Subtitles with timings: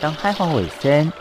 [0.00, 1.12] 当海岸卫生，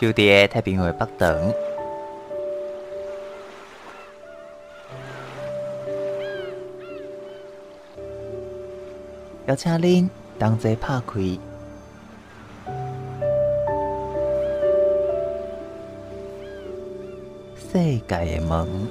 [0.00, 1.54] 守伫太平洋北端，
[9.46, 11.20] 邀请恁同齐拍开。
[17.72, 18.88] 世界的门。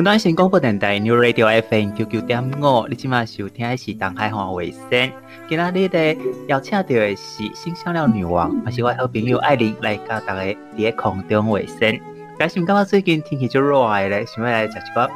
[0.00, 5.12] 云端新广播电台 New Radio FM 九九点五，你今晚收听的是东海岸卫生。
[5.46, 6.16] 今仔日的
[6.48, 12.00] 邀请到的是新香料女王，也是我好朋友艾琳来教大家伫个空中卫生。
[12.38, 15.06] 但是感觉最近天气就热的咧，想要来食一个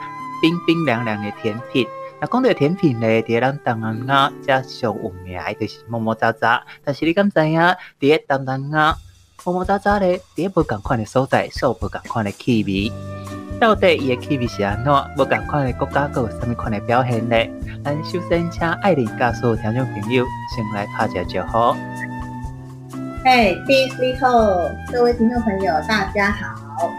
[0.42, 1.86] 冰冰凉凉的甜品。
[2.20, 6.62] 那讲到甜品咧，伫咱东南亚较上有名的就是摸摸渣渣。
[6.84, 7.58] 但是你敢知影？
[7.98, 8.94] 伫个东南亚
[9.46, 12.92] 摸摸渣渣咧，伫个无共款的所在，受无共款的气味。
[13.64, 14.92] 到底伊个气味是安怎？
[15.16, 17.34] 无共款的国家，阁有啥物款的表现呢？
[17.82, 20.22] 咱首先请艾玲教所有听众朋友
[20.54, 21.74] 先来拍一下招呼。
[23.24, 24.28] 嘿，第你好，
[24.92, 26.90] 各位听众朋友，大家好。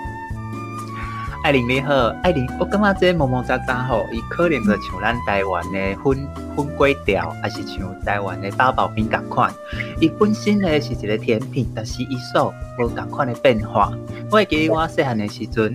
[1.44, 9.54] 艾玲你好，艾玲，我感觉这毛毛杂杂吼，伊可能就像咱台湾的粉粉粿条，还是像台湾的八宝冰共款。
[10.00, 13.94] 伊本身呢是一个甜品，但是伊所无共款的变化。
[14.32, 15.72] 我会记得我细汉的时阵。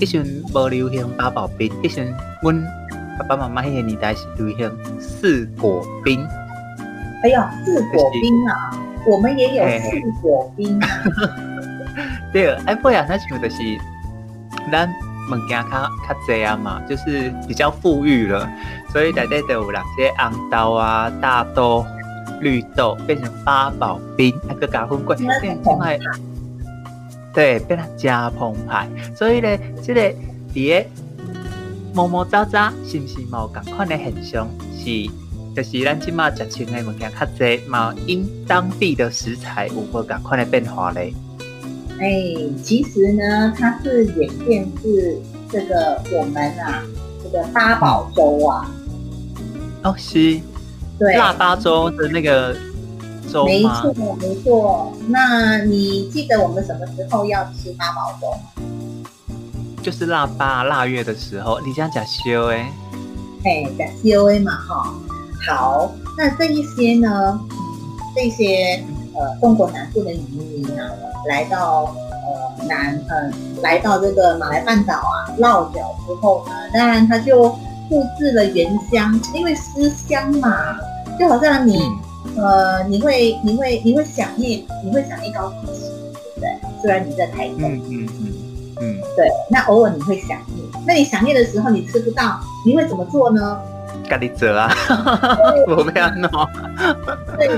[0.00, 2.64] 以前无流行八宝冰，以前阮
[3.18, 6.26] 爸爸妈妈迄个年代是流行四果冰。
[7.22, 8.72] 哎呀，四果冰啊！
[9.06, 10.88] 我们也有四果冰啊。
[12.32, 13.56] 对，哎，不然那像就是
[14.72, 14.88] 咱
[15.30, 18.48] 物件较较济啊嘛，就是比较富裕了，
[18.90, 21.84] 所以内底就有两些红豆啊、大豆、
[22.40, 25.98] 绿豆变成八宝冰，还个加粉粿，变成爱。
[27.32, 29.48] 对，变得加澎湃，所以呢，
[29.82, 30.14] 这个
[30.52, 30.84] 碟
[31.94, 34.48] 摸摸渣渣，是不是冇共款的现象？
[34.76, 35.08] 是，
[35.54, 41.14] 就是咱即马食穿的物件较济，嘛因当地的食材有无共款的变化嘞？
[42.00, 46.82] 哎、欸，其实呢，它是演变自这个我们啊，
[47.22, 48.68] 这个八宝粥啊。
[49.84, 50.40] 哦，是，
[50.98, 52.56] 对，腊八粥的那个。
[53.44, 54.92] 没错，没错。
[55.08, 58.66] 那你记得我们什么时候要吃八宝粥吗？
[59.82, 61.60] 就是腊八腊月的时候。
[61.60, 62.66] 你这样讲 C O A？
[63.44, 64.94] 哎，讲 C O A 嘛，哈。
[65.48, 67.40] 好，那这一些呢，
[68.14, 70.90] 这些呃中国南部的移民啊，
[71.28, 73.30] 来到呃南呃
[73.62, 77.48] 来到这个马来半岛啊落脚之后呢，当然他就
[77.88, 80.76] 复制了原乡，因为思乡嘛，
[81.18, 81.78] 就好像你。
[81.78, 86.48] 嗯呃，你会，你会，你会想念，你会想念高雄市，对不对？
[86.80, 88.32] 虽然你在台中，嗯嗯嗯，
[88.80, 89.28] 嗯，对。
[89.50, 93.60] 那偶尔你会想念，那你想念的时候，你吃不到，你会怎么做呢？
[94.08, 94.72] 咖喱折啊，
[95.68, 96.30] 我不要弄。
[97.36, 97.48] 对，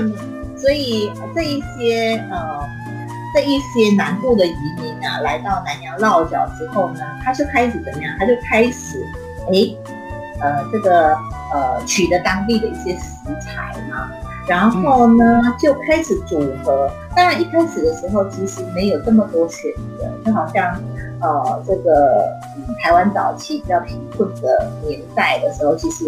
[0.57, 2.59] 所以这一些呃，
[3.33, 8.15] 这一些南部的移民啊，来到南洋落脚之后呢，他就开始怎么样？
[8.19, 9.03] 他就开始，
[9.47, 9.75] 哎，
[10.41, 11.15] 呃，这个
[11.53, 14.11] 呃，取得当地的一些食材嘛。
[14.47, 16.91] 然后呢，就开始组合。
[17.15, 20.75] 当然，一开始的时候其实没有这么多选择，就好像
[21.21, 22.25] 呃，这个
[22.57, 26.05] 嗯，台湾早期比较贫困的年代的时候，其实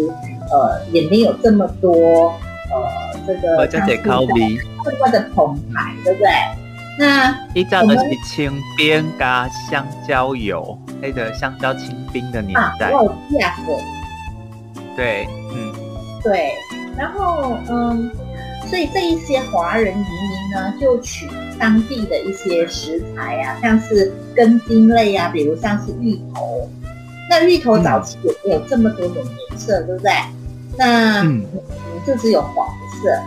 [0.50, 2.34] 呃也没有这么多
[2.70, 6.28] 呃这个像现在这么的澎湃，对不对？
[6.98, 12.90] 那依照的是清冰加香蕉油，那个香蕉清冰的年代。
[12.90, 13.72] 哦，这样子。
[14.96, 15.72] 对，嗯，
[16.22, 16.52] 对。
[16.96, 18.10] 然后嗯。
[18.68, 26.68] 所以这一些华人移民呢，就取当地的一些食材啊，像是根茎类啊，比如像是芋头。
[27.30, 30.12] 那芋头早期也没有这么多种颜色，对不对？
[30.76, 31.44] 那嗯，
[32.06, 32.68] 就只有黄
[33.02, 33.18] 色。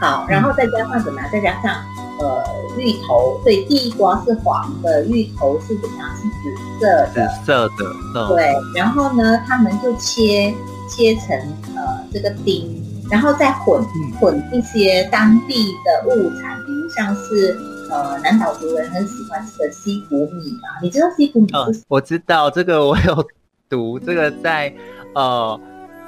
[0.00, 1.20] 好，然后再加上什么？
[1.32, 1.74] 再加上
[2.20, 2.44] 呃
[2.76, 6.08] 芋头，对，地瓜是黄的，芋头是怎么样？
[6.16, 7.28] 是紫色的。
[7.28, 8.28] 紫色的。
[8.28, 8.54] 对。
[8.74, 10.54] 然后呢，他们就切
[10.88, 11.36] 切成
[11.74, 12.84] 呃这个丁。
[13.10, 13.82] 然后再混
[14.20, 17.58] 混一些当地的物产，比如像是
[17.90, 21.48] 呃南岛族人很喜欢吃的西谷米嘛，你知道西谷米
[21.88, 23.26] 我知道这个，我有
[23.68, 24.72] 读这个在
[25.14, 25.58] 呃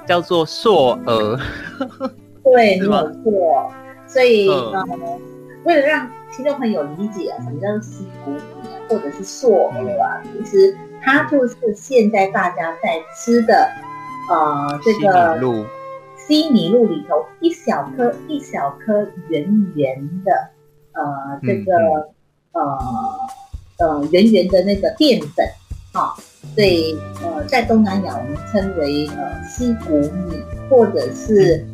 [0.07, 1.39] 叫做硕鹅，
[2.45, 3.13] 对，没有？
[3.23, 3.73] 错。
[4.07, 4.85] 所以呃，
[5.65, 13.69] 为了让听众朋友理解啊，什么叫做西谷米啊，或者是硕鹅啊，其实它就是现在大家在吃的，
[14.29, 15.39] 呃，这个
[16.31, 20.33] 西米露，里头一小颗一小颗圆圆的，
[20.93, 21.75] 呃，这个、
[22.53, 22.63] 嗯嗯、
[23.79, 25.45] 呃呃圆圆的那个淀粉，
[25.93, 26.15] 啊，
[26.55, 29.99] 所以呃在东南亚我们称为呃西谷
[30.29, 30.41] 米，
[30.71, 31.67] 或者是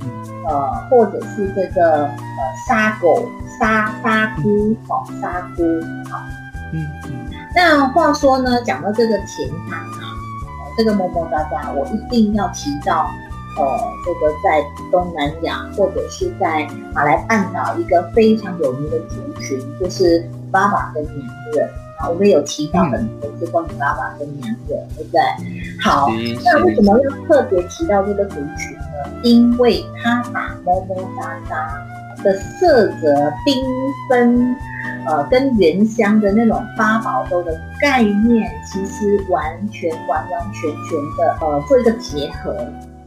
[0.48, 2.16] 呃或者是这个呃
[2.66, 3.28] 沙狗
[3.60, 5.64] 沙沙菇哦沙菇
[6.10, 6.18] 好。
[6.72, 6.82] 嗯。
[7.54, 10.16] 那话说呢，讲到这个甜糖啊，
[10.78, 13.10] 这个么么哒哒，我一定要提到，
[13.56, 21.14] 呃，这个在东南亚或者是在马来半岛一个非常有名的族群，就是爸爸跟娘
[21.52, 21.62] 惹
[21.98, 22.08] 啊。
[22.08, 25.20] 我们有提到很多就关于爸爸跟娘惹，对不对？
[25.82, 26.08] 好，
[26.44, 29.20] 那为什么要特别提到这个族群呢？
[29.22, 33.56] 因为它把么么喳喳的色泽缤
[34.08, 34.56] 纷。
[35.08, 42.56] 呃，跟原乡的那种八宝粥的概念，其实完全完完全全的呃做一个结合。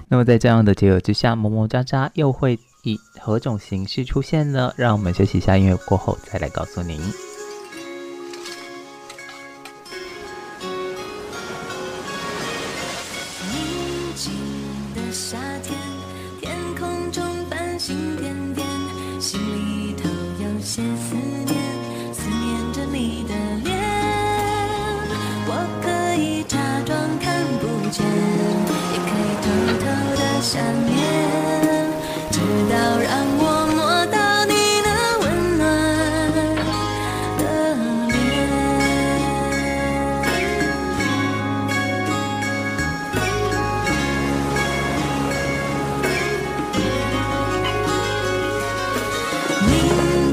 [0.09, 4.73] 那么在这样的结合之下，么么喳喳又会以何种形式出现呢？
[4.75, 6.99] 让我们学习一下音乐过后再来告诉您。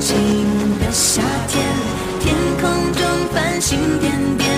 [0.06, 0.14] 静
[0.78, 1.64] 的夏天。
[2.20, 4.48] 天空中繁星点点，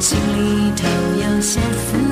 [0.00, 0.82] 心里头
[1.22, 2.05] 有些思念，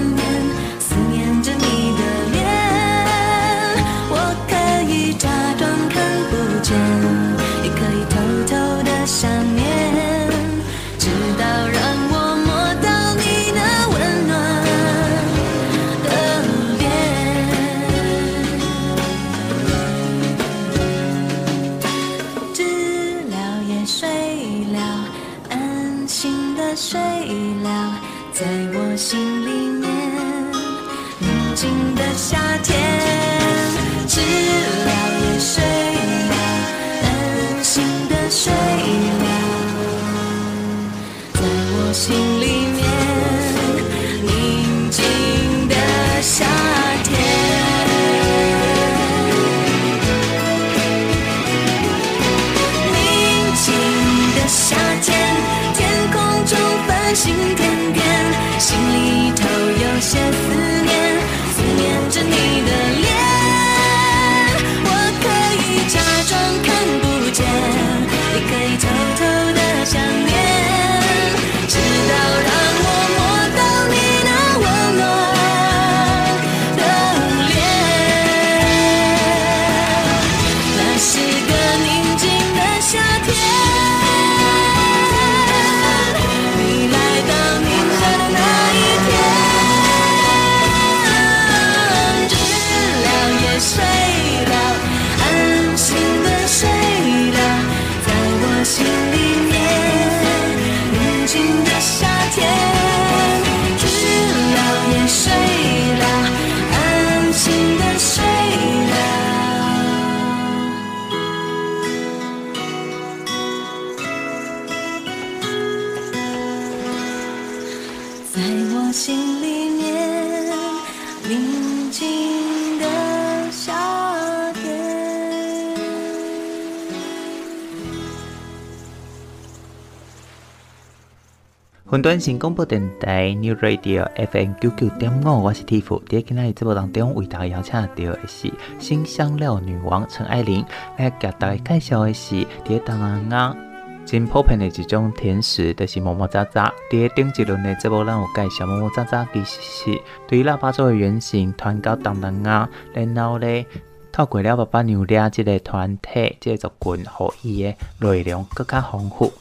[131.94, 136.02] 云端新广播电台 New Radio FM 九九点五，我是 Tiff。
[136.08, 140.64] 在今日节目当中，为大家邀请到的是新香料女王陈爱玲
[140.98, 143.56] 来给大家介绍的是在东南亚
[144.04, 146.68] 真普遍的一种甜食，就是么么喳喳。
[146.90, 153.66] 在顶一轮的节目，让我介绍么么喳喳，其实是对于腊八粥的原型传到东南亚，然后呢，
[154.10, 157.04] 透过了爸爸娘俩这个团体，这个族群，
[157.44, 159.32] 予伊的内容更加丰富。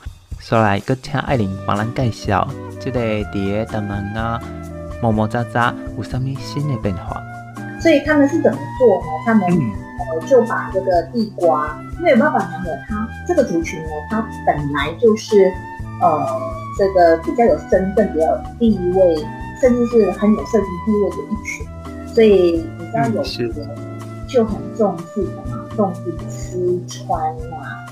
[0.46, 2.46] 所以来，阁请爱玲帮咱介绍，
[2.78, 4.38] 这个伫个东南亚
[5.02, 7.24] 么么喳喳有啥物新的变化？
[7.80, 9.08] 所以他们是怎么做呢？
[9.26, 15.50] 他们呃就把这个地瓜，因为爸爸娘惹他这个族群呢，他本来就是
[16.02, 16.42] 呃
[16.78, 19.26] 这个比较有身份、比较有地位，
[19.62, 21.66] 甚至是很有社会地位的一群。
[22.14, 23.70] 所以你知道有些人
[24.28, 25.70] 就很重视什么？
[25.78, 27.83] 重视吃穿嘛、啊。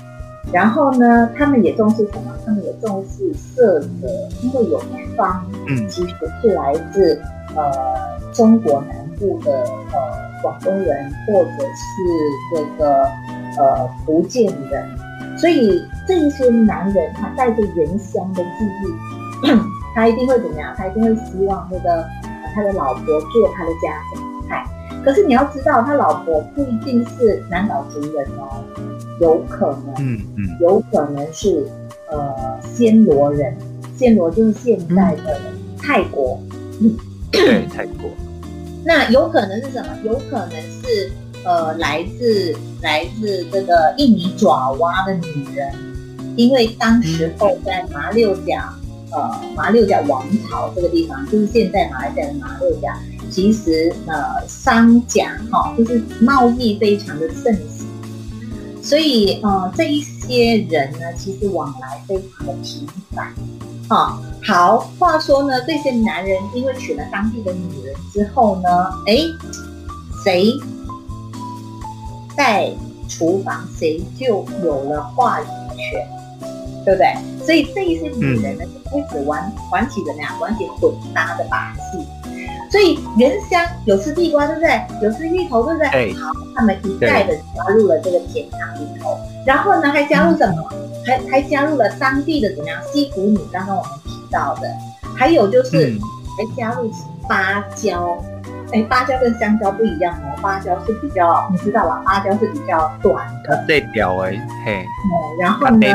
[0.52, 2.32] 然后呢，他们也重视什么？
[2.44, 4.08] 他们也重视色泽，
[4.42, 5.44] 因为有一方
[5.88, 7.20] 其实是来自
[7.56, 7.72] 呃
[8.32, 9.98] 中国南部的呃
[10.42, 11.84] 广东人，或者是
[12.54, 13.04] 这个
[13.58, 18.66] 呃福建人，所以这一些男人他带着原乡的记
[19.44, 19.48] 忆，
[19.94, 20.74] 他一定会怎么样？
[20.76, 22.04] 他一定会希望那个
[22.54, 24.66] 他的老婆做他的家常菜。
[25.04, 28.62] 可是你要知道，他老婆不一定是南岛族人哦，
[29.22, 31.64] 有可能，嗯嗯，有可能是
[32.10, 32.34] 呃
[32.76, 33.56] 暹罗人，
[33.96, 35.40] 暹罗就是现在的
[35.78, 36.40] 泰国，
[36.80, 36.96] 嗯，
[37.30, 38.10] 对，泰国。
[38.84, 39.88] 那有可能是什么？
[40.02, 41.10] 有可能是
[41.44, 42.52] 呃来自
[42.82, 45.72] 来自这个印尼爪哇的女人，
[46.34, 48.74] 因为当时候在马六甲，
[49.12, 52.98] 呃马六甲王朝这个地方，就是现在马来西亚的马六甲。
[53.30, 57.71] 其实，呃，商贾哈，就是贸易非常的盛行，
[58.82, 63.32] 所以，呃，这一些人呢，其实往来非常的频繁，
[63.88, 68.68] 啊，好，话说呢，这些男人因为娶了当地的女人之后呢，
[69.06, 69.18] 哎，
[70.24, 70.52] 谁
[72.36, 72.72] 在
[73.08, 75.44] 厨房，谁就有了话语
[75.78, 76.06] 权，
[76.84, 77.14] 对不对？
[77.46, 82.04] 所以这一些女人呢，就开始玩玩起怎么样，玩起混搭的把戏。
[82.72, 84.82] 所以原乡有吃地瓜，对不对？
[85.02, 85.90] 有吃芋头，对不对？
[85.90, 86.14] 对。
[86.14, 90.64] 好，他们一再的加入了这个甜汤里头，然后呢，还加入什么？
[91.04, 92.80] 还还加入了当地的怎么样？
[92.90, 94.62] 西谷米，刚刚我们提到的，
[95.14, 96.00] 还有就是、嗯、
[96.38, 96.90] 还加入
[97.28, 98.16] 芭蕉。
[98.72, 102.02] 哎，芭蕉跟香蕉不一样哦，芭蕉是比较，你知道吧？
[102.06, 103.62] 芭蕉是比较短的。
[103.66, 104.30] 对，表哎，
[104.64, 104.82] 嘿。
[104.82, 105.86] 哦，然后呢？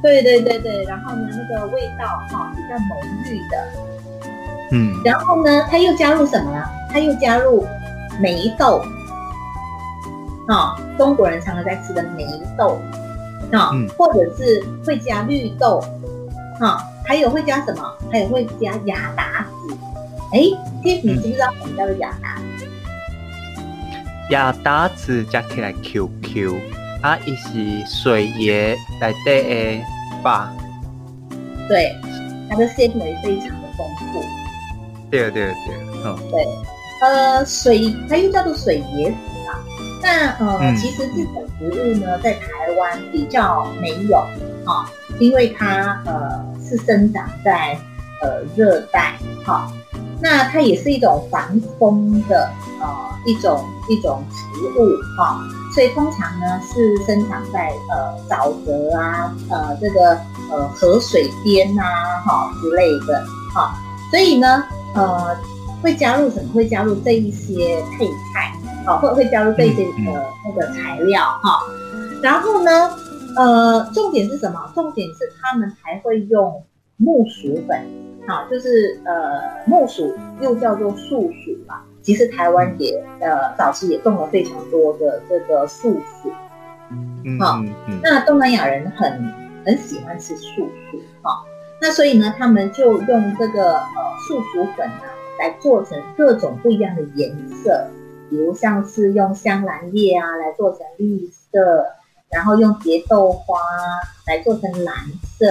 [0.00, 2.96] 对对对对，然后呢，那个味道哈、哦、比较浓
[3.26, 3.97] 郁的。
[4.70, 6.64] 嗯，然后呢，它又加入什么呢？
[6.92, 7.66] 它又加入
[8.20, 8.82] 梅豆，
[10.48, 12.80] 啊、哦，中国人常常在吃的梅豆，
[13.52, 15.82] 啊、哦嗯，或者是会加绿豆，
[16.60, 17.94] 啊、哦，还有会加什么？
[18.10, 19.76] 还有会加亚达子。
[20.32, 20.40] 哎，
[20.82, 22.66] 天，你知不知道什么叫做亚达子？
[24.30, 26.54] 亚达子加起来 QQ，
[27.00, 29.82] 啊，伊是水椰来的
[30.22, 30.52] 吧？
[31.66, 31.94] 对，
[32.50, 34.22] 它的纤维非常的丰富。
[35.10, 35.74] 对对对，
[36.04, 36.46] 嗯，对，
[37.00, 39.14] 呃，水它又叫做水椰子
[39.48, 39.56] 啊。
[40.02, 44.18] 那呃、嗯，其实这种植物呢，在台湾比较没有
[44.64, 44.88] 啊，
[45.18, 47.78] 因为它呃是生长在
[48.22, 49.72] 呃热带，哈、啊。
[50.20, 52.50] 那它也是一种防风的
[52.80, 52.86] 呃
[53.24, 55.40] 一种一种植物哈、啊，
[55.74, 60.10] 所以通常呢是生长在呃沼泽啊，呃这个
[60.50, 61.82] 呃河水边呐，
[62.26, 63.24] 哈之类的，
[63.54, 63.74] 哈、啊。
[64.10, 64.64] 所以呢。
[64.94, 65.36] 呃，
[65.82, 66.52] 会加入什么？
[66.52, 68.52] 会加入这一些配菜，
[68.84, 71.58] 好、哦，会会加入这些呃那个材料哈、哦。
[72.22, 72.90] 然后呢，
[73.36, 74.72] 呃，重点是什么？
[74.74, 76.64] 重点是他们还会用
[76.96, 77.80] 木薯粉，
[78.26, 81.82] 好、哦，就是呃木薯又叫做素薯嘛。
[82.02, 86.30] 其实台湾也呃早期也种了非常多的这个素薯，
[87.38, 87.64] 好、哦，
[88.02, 89.32] 那东南亚人很
[89.64, 91.36] 很喜欢吃素薯，哈、哦。
[91.80, 95.04] 那所以呢，他们就用这个呃树薯粉啊，
[95.38, 97.86] 来做成各种不一样的颜色，
[98.28, 101.86] 比如像是用香兰叶啊来做成绿色，
[102.30, 103.60] 然后用蝶豆花
[104.26, 104.94] 来做成蓝
[105.38, 105.46] 色，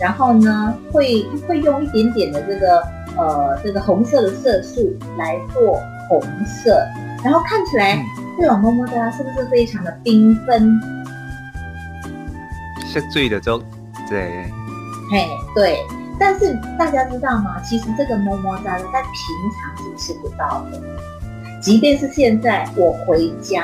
[0.00, 2.82] 然后呢会会用一点点的这个
[3.18, 5.78] 呃这个红色的色素来做
[6.08, 6.82] 红色，
[7.22, 8.02] 然后看起来
[8.40, 10.80] 这种么么哒是不是非常的缤纷？
[12.86, 13.62] 是醉的粥，
[14.08, 14.50] 对。
[15.12, 15.84] 嘿，对，
[16.18, 17.60] 但是大家知道吗？
[17.62, 19.12] 其实这个么么哒在平
[19.60, 20.80] 常是吃不到的。
[21.60, 23.62] 即便是现在我回家，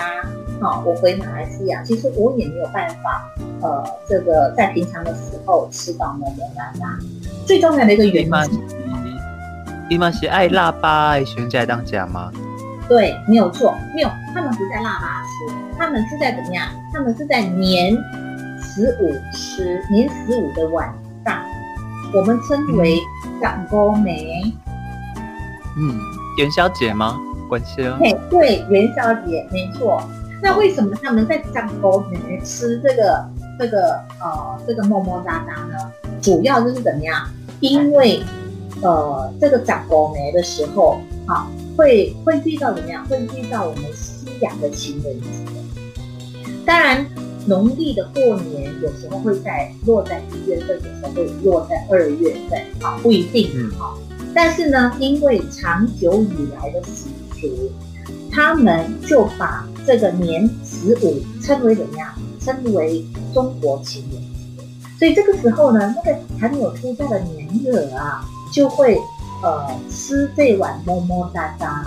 [0.61, 6.99] 哈、哦，我回马来西亚，其实我也没有办法，呃，这个在平常的时候吃到么么哒哒。
[7.47, 8.31] 最重要的一个原因，
[9.89, 12.31] 你们是爱腊八爱选在当家吗？
[12.87, 16.69] 对，没有错，没有，他们不在腊八吃，他们是在怎么样？
[16.93, 17.97] 他们是在年
[18.61, 20.95] 十五吃，年十五的晚。
[22.13, 22.99] 我们称为
[23.41, 24.43] 长沟梅，
[25.77, 25.99] 嗯，
[26.39, 27.19] 元宵节吗？
[27.49, 27.97] 关系哦。
[28.01, 30.03] 嘿，对，元宵节没错。
[30.43, 35.93] 那为什么他们在长沟梅吃这个这个呃这个么么哒哒呢？
[36.23, 37.29] 主要就是怎么样？
[37.61, 38.23] 因为
[38.83, 43.05] 呃这个长沟梅的时候，好、啊、会会遇到怎么样？
[43.07, 45.29] 会遇到我们西洋的情人节。
[46.65, 47.05] 当然。
[47.49, 53.97] 农历的过年有时候会在落在一月份，有时候会落在二月份，啊，不一定，嗯，好。
[54.35, 57.09] 但是呢，因为长久以来的习
[57.41, 57.49] 俗，
[58.31, 62.09] 他们就把这个年十五称为怎么样？
[62.39, 64.63] 称为中国情人节。
[64.99, 68.99] 所以这个时候呢，那个还没有出嫁的年惹啊，就会
[69.43, 71.83] 呃吃这碗么么哒哒，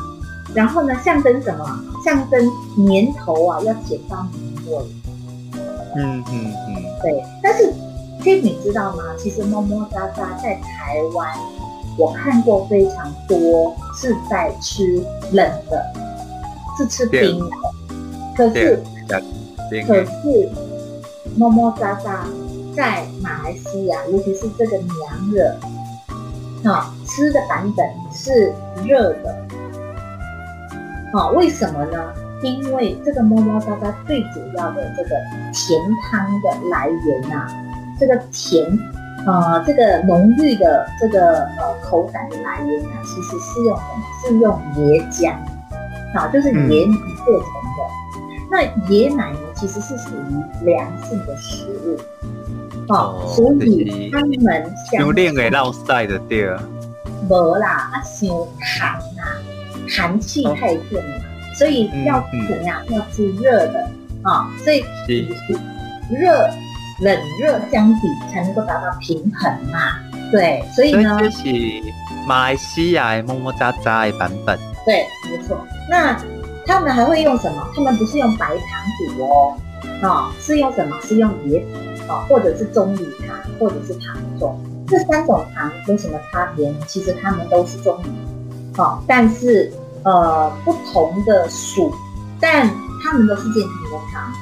[0.56, 1.84] 然后呢，象征什么？
[2.04, 4.84] 象征年头啊要捡到年味。
[5.96, 7.24] 嗯嗯嗯，对。
[7.42, 7.74] 但是，
[8.24, 9.04] 其实你知道吗？
[9.18, 11.28] 其实么么哒哒在台湾，
[11.98, 15.84] 我看过非常多是在吃冷的，
[16.78, 17.50] 是吃冰的。
[18.36, 18.82] 可是，
[19.86, 20.50] 可是
[21.36, 22.26] 么么哒哒
[22.76, 28.54] 在马来西亚，尤其是这个娘惹，啊，吃的版本是
[28.86, 29.36] 热的。
[31.14, 32.14] 啊，为什么呢？
[32.42, 35.10] 因为这个么么哒哒最主要的这个
[35.54, 37.48] 甜汤的来源呐、啊，
[38.00, 38.66] 这个甜，
[39.28, 44.04] 呃，这个浓郁的这个呃口感的来源呢、啊，其实是用什么？
[44.26, 45.34] 是用椰浆，
[46.16, 47.46] 啊，就是椰奶做成
[47.78, 47.80] 的。
[48.16, 48.20] 嗯、
[48.50, 51.98] 那椰奶呢，其实是属于凉性的食物，
[52.92, 56.60] 啊，哦、所以他们有练给烙赛的对啊，
[57.30, 58.30] 没啦，啊，想
[58.60, 59.24] 寒呐，
[59.88, 61.18] 寒气太重了。
[61.18, 62.82] 哦所以要怎么样？
[62.90, 63.88] 要吃热的
[64.24, 64.48] 啊、哦！
[64.64, 64.84] 所以
[66.10, 66.50] 热
[67.02, 70.00] 冷热相比才能够达到平衡嘛。
[70.32, 71.44] 对，所以呢，这是
[72.26, 74.58] 马来西亚的么么喳喳的版本。
[74.86, 75.58] 对，没错。
[75.90, 76.18] 那
[76.66, 77.68] 他们还会用什么？
[77.76, 79.58] 他们不是用白糖煮哦，
[80.02, 80.98] 啊、哦，是用什么？
[81.02, 84.58] 是用椰子啊、哦，或者是棕榈糖，或者是糖种。
[84.88, 86.78] 这三种糖有什么差别呢？
[86.88, 87.98] 其实它们都是棕
[88.76, 89.72] 榈，啊、哦，但是。
[90.04, 91.94] 呃，不同的属，
[92.40, 92.68] 但
[93.04, 94.34] 它们都是健康的糖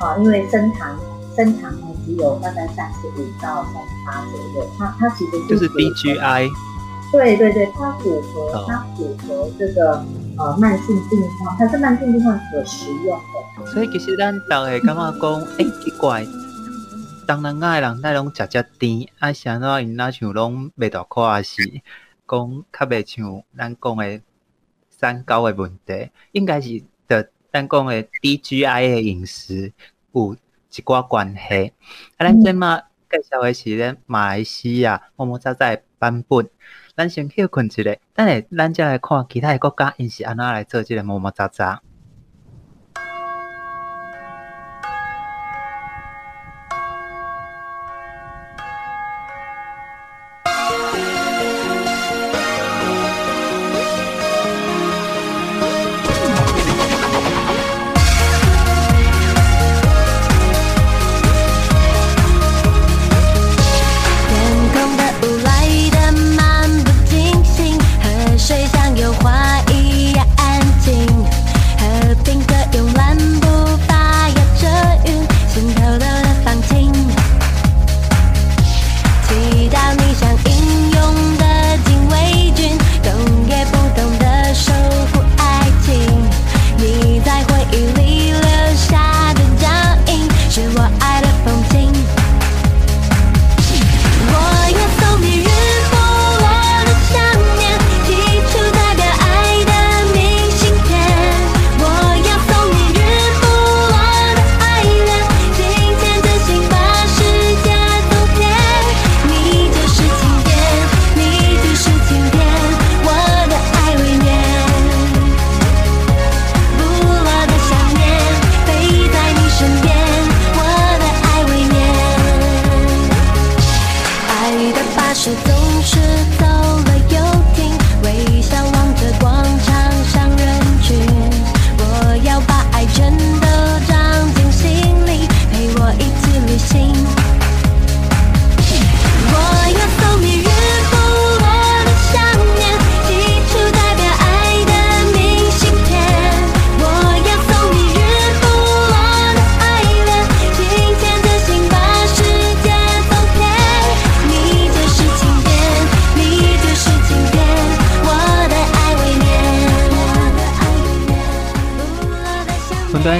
[0.00, 0.98] 啊，因为升糖
[1.36, 6.48] 升糖呢只有大概三十五到三十八左右，它它其实是就是 BGI，
[7.12, 10.02] 对对对，它符合、哦、它符合这个
[10.38, 13.70] 呃慢性病况，它是慢性病况可食用的。
[13.70, 16.26] 所以其实咱大家感觉讲，哎、欸、奇怪，
[17.26, 21.62] 东南亚的人那拢食食甜，啊像那因那像拢袂大块是，
[22.26, 24.20] 讲较袂像咱讲的。
[24.96, 29.72] 三高的问题，应该是的，咱讲的 DGI 的饮食
[30.12, 31.72] 有一寡关系。
[32.16, 36.48] 啊，咱即马介绍的是咧马来西亚么么喳喳的版本。
[36.96, 41.78] 咱先休困一下，等下咱再来看其他的国家，因是安怎来做即个么么喳喳。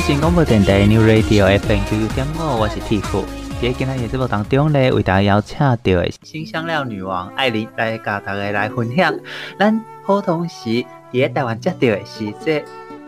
[0.06, 3.24] 新广播电台 New Radio FM 九九点五，我是 Tiff。
[3.60, 9.12] 在今天的节目当中呢，为大家邀请到的辛香料女王爱琳来甲大家来分享。
[9.58, 12.64] 咱普通时在台湾食到的是这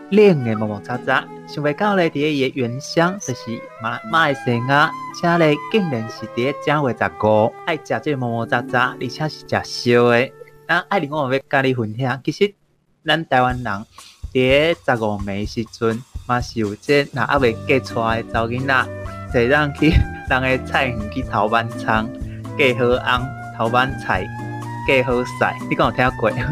[0.09, 3.43] 冷的毛毛渣渣，想袂到咧，伫个伊个原乡就是
[3.81, 10.29] 马马来西亚，且咧竟然是伫个正月十五爱食这毛毛渣渣，而且是食烧的。
[10.67, 12.53] 那爱玲我要甲你分享，其实
[13.05, 13.85] 咱台湾人
[14.33, 18.85] 伫个十五暝时阵，嘛是有这若还未嫁出来的查某囡仔，
[19.33, 19.91] 就让去
[20.29, 22.07] 人个菜园去偷晚仓，
[22.55, 24.23] 嫁好翁偷晚菜，
[24.87, 26.29] 嫁好晒，你敢有听过？
[26.37, 26.47] 有啊，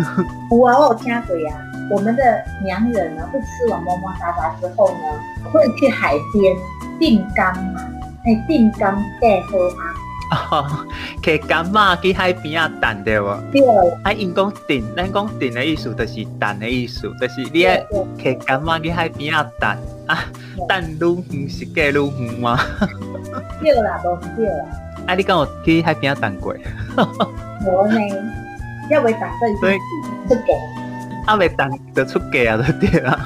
[0.49, 1.53] 我有听过呀。
[1.91, 6.55] 我们的娘人呢，会吃完摸摸渣渣之后呢，会去海边
[6.99, 7.81] 定干嘛？
[8.25, 9.83] 哎，定干盖喝吗？
[10.29, 10.85] 哦，
[11.23, 11.95] 去干嘛？
[11.97, 13.27] 去海边啊，等对不？
[13.51, 13.61] 对。
[14.03, 17.81] 啊，因讲等，咱讲等的意思就是等的意思，就是你爱
[18.17, 18.77] 去干嘛？
[18.79, 19.69] 去海边啊，等
[20.07, 20.19] 啊，
[20.67, 22.59] 等愈远是嫁愈远吗？
[23.61, 24.65] 对啦，都是对啦。
[25.07, 26.53] 啊，你敢有去海边啊，等过？
[27.65, 27.99] 我呢，
[28.89, 29.79] 要为打算去
[30.27, 30.41] 这个。
[31.25, 33.19] 阿未等就出嫁啊，就对啦。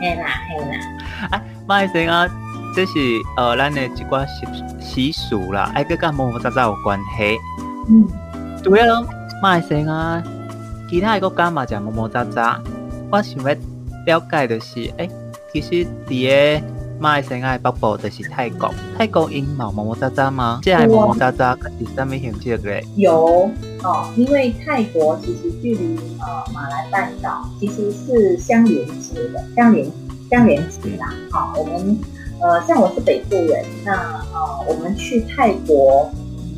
[0.00, 1.28] 系啦，系啦。
[1.30, 2.28] 啊，马来西亚，
[2.74, 2.92] 这是
[3.36, 4.46] 呃，咱的一寡习
[4.80, 7.38] 习俗啦，爱搁甲毛毛杂杂有关系。
[7.88, 8.06] 嗯。
[8.62, 9.02] 主要
[9.42, 10.22] 马来西亚，
[10.88, 12.62] 其他个国家嘛，讲毛毛杂杂。
[13.10, 13.54] 我想要
[14.06, 15.10] 了解的是，诶、欸，
[15.52, 16.64] 其实伫个
[17.00, 20.60] 马来西亚的北部就是泰国，泰国因毛毛毛杂杂吗？
[20.62, 22.80] 即系毛毛杂杂，是啥物形式个？
[22.96, 23.50] 有。
[23.82, 29.90] 哦，因为泰国其实距离呃马来半岛其实是相连接的，相连
[30.30, 31.12] 相连接啦。
[31.32, 31.98] 好、哦，我们
[32.42, 33.92] 呃像我是北部人，那
[34.34, 36.10] 呃我们去泰国，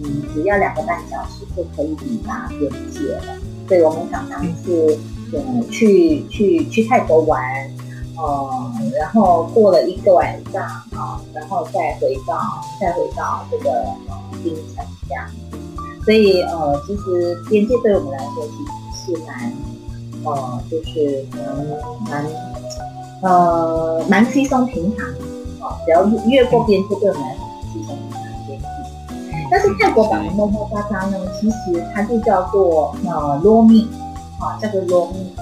[0.03, 3.37] 嗯，只要两个半小时就可以抵达边界了。
[3.69, 4.99] 所以我们常常是
[5.33, 7.41] 嗯去去去泰国玩，
[8.17, 12.39] 呃，然后过了一个晚上啊、然后再回到
[12.81, 13.71] 再回到这个
[14.09, 15.27] 呃槟城这样。
[16.05, 19.53] 所以呃，其实边界对我们来说其实是蛮
[20.25, 21.45] 呃，就是蛮
[22.11, 22.27] 蛮
[23.23, 25.07] 呃蛮稀松平常
[25.85, 28.65] 只要越过边界，对我们来说是稀松平常的边界。
[29.51, 33.89] 但是泰国版的摸摸渣渣呢，其实它就叫做呃罗密
[34.41, 35.35] 啊，叫做罗密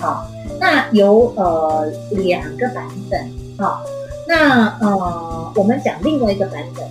[0.00, 0.26] 啊。
[0.60, 3.20] 那有呃两个版本
[3.58, 3.80] 啊。
[4.26, 6.84] 那呃，我们讲另外一个版本，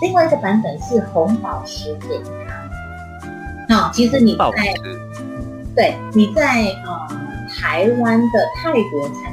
[0.00, 2.22] 另外一个版本是红宝石点
[3.68, 3.76] 汤。
[3.76, 4.46] 好，其实你在
[5.74, 7.16] 对你在呃
[7.48, 9.32] 台湾的泰国餐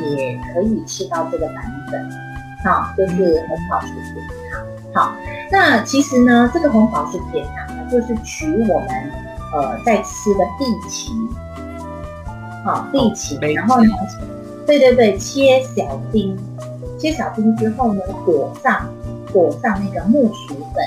[0.00, 1.56] 厅也可以吃到这个版
[1.92, 2.10] 本，
[2.64, 4.64] 好，就是红宝石甜汤。
[4.94, 5.12] 好，
[5.50, 8.88] 那其实呢，这个红宝石甜汤呢，就是取我们
[9.52, 11.10] 呃在吃的地脐，
[12.64, 13.90] 好地脐，然后呢，
[14.66, 16.36] 对对对，切小丁，
[16.98, 18.88] 切小丁之后呢，裹上
[19.32, 20.84] 裹上那个木薯粉，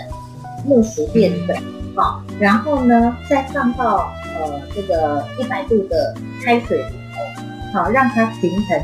[0.65, 1.55] 木薯淀粉。
[1.57, 6.13] 嗯好，然后呢，再放到呃这个一百度的
[6.45, 6.83] 开水里
[7.73, 8.79] 头，好，让它形成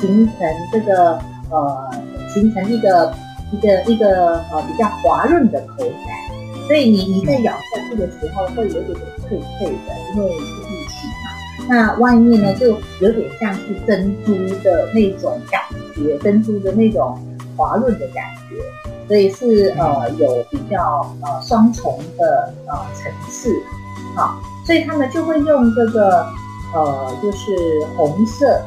[0.00, 0.36] 形成
[0.72, 1.16] 这个
[1.50, 1.90] 呃
[2.32, 3.12] 形成一个
[3.52, 8.96] 一个一个呃比较滑润的口感，所以你你在咬下去的时候会有点
[9.28, 14.32] 脆脆的，因为是地脐嘛，那外面呢就有点像是珍珠
[14.62, 15.60] 的那种感
[15.94, 17.18] 觉，珍珠的那种
[17.56, 18.56] 滑润的感觉。
[19.08, 23.48] 所以是呃有比较呃双重的呃层次，
[24.16, 24.34] 好、
[24.66, 26.26] 所以他们就会用这个
[26.74, 27.54] 呃就是
[27.96, 28.60] 红色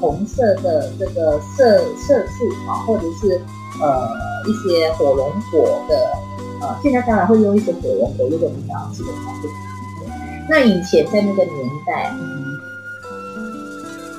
[0.00, 3.40] 红色的这个色色素啊、哦，或者是
[3.82, 4.08] 呃
[4.46, 6.12] 一些火龙果的
[6.60, 9.52] 呃，现在当然会用一些火龙果，如果比较这个方便。
[10.48, 12.58] 那以前在那个年代，嗯，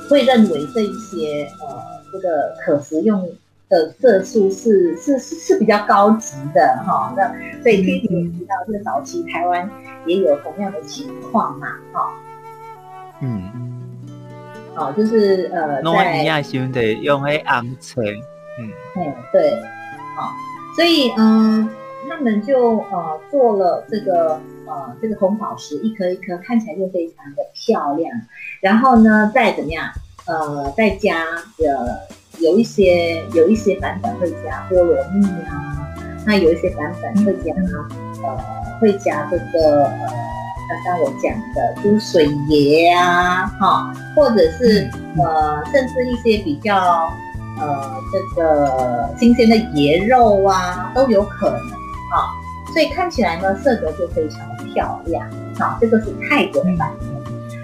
[0.08, 1.66] 会认为这一些呃
[2.12, 3.28] 这个可食用。
[3.70, 9.70] 的色素是是是是比较高级的哈，那所以听你提到这个早期台湾
[10.06, 12.10] 也有同样的情况嘛，哈，
[13.20, 13.69] 嗯，
[14.74, 19.60] 好，就是呃，在亚兄的用黑昂橙，嗯，嗯，对，
[20.16, 20.32] 好，
[20.76, 21.70] 所以嗯、呃，
[22.08, 28.10] 他们就呃做了这个呃这个红宝石，一颗一颗看起来就非常的漂亮，
[28.60, 29.90] 然后呢再怎么样，
[30.26, 31.24] 呃，再加
[31.58, 32.18] 呃。
[32.38, 35.92] 有一些有一些版本会加菠萝蜜啊，
[36.24, 37.52] 那有一些版本会加
[38.22, 40.08] 呃会加这个呃
[40.70, 47.12] 刚刚我讲的猪水椰啊哈，或者是呃甚至一些比较
[47.58, 52.32] 呃这个新鲜的椰肉啊都有可能啊，
[52.72, 54.40] 所以看起来呢色泽就非常
[54.72, 55.28] 漂亮
[55.58, 57.08] 啊，这个是泰国的版本，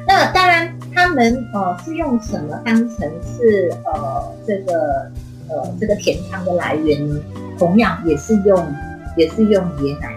[0.07, 0.73] 那当然。
[0.99, 5.12] 他们呃是用什么当成是呃这个
[5.47, 7.21] 呃这个甜汤的来源呢？
[7.59, 8.75] 同样也是用
[9.14, 10.09] 也是用椰奶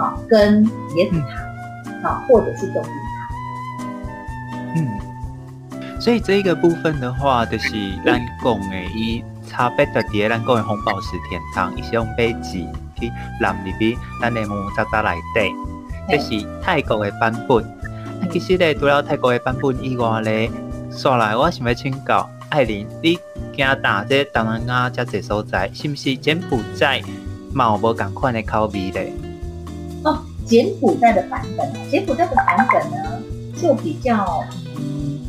[0.00, 1.44] 啊跟椰子糖
[2.02, 3.18] 啊或者是冬蜜糖。
[4.76, 7.70] 嗯，所以这一个部分的话，就是
[8.04, 12.52] 咱讲的，伊差别的伫咱讲的红宝石天堂，伊是用贝纸
[12.94, 15.50] 去淋入去咱的木木渣渣内底，
[16.08, 17.64] 这是泰国的版本。
[17.64, 20.50] 啊，其实咧，除了泰国的版本以外咧，
[20.90, 23.18] 刷来我想要请教艾琳，你
[23.56, 27.00] 加拿大这东南亚遮济所在，是毋是柬埔寨
[27.52, 29.12] 嘛有无共款的口味咧？
[30.04, 33.20] 哦，柬埔寨的版本，柬埔寨的版本呢，
[33.60, 34.44] 就比较
[34.76, 35.20] 嗯。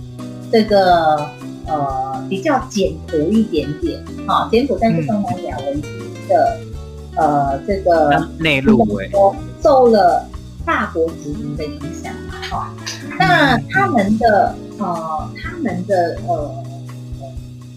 [0.51, 1.29] 这个
[1.67, 5.81] 呃比较简朴一点点，哈、哦，柬埔寨是东南亚唯一
[6.27, 6.57] 的，
[7.15, 10.27] 呃，这个内陆国，受了
[10.65, 12.83] 大国殖民的影响嘛，哈、哦，
[13.19, 16.51] 那他们的呃他们的呃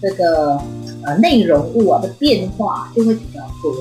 [0.01, 0.59] 这个
[1.03, 3.71] 呃内容物啊的变化就会比较多，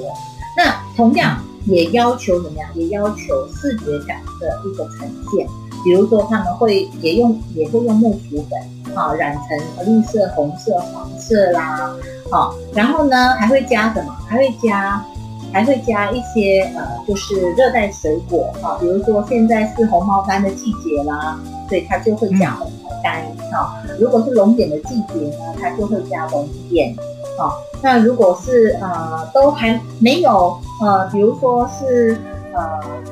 [0.55, 2.69] 那同样也要求怎么样？
[2.75, 5.47] 也要求视觉感的一个呈现，
[5.85, 8.59] 比如说他们会也用也会用木薯粉。
[8.95, 11.97] 啊，染成绿色、红色、黄色啦，
[12.31, 14.15] 好，然后呢，还会加什么？
[14.29, 15.03] 还会加，
[15.51, 23.83] 还会加一些呃，就是热带水果，哈，比如说现在是红毛丹的季节啦，所以它就会加红毛丹，啊。
[23.99, 26.95] 如果是龙眼的季节呢，它就会加龙眼，
[27.39, 27.59] 好。
[27.83, 32.17] 那如果是呃都还没有呃，比如说是
[32.53, 32.63] 呃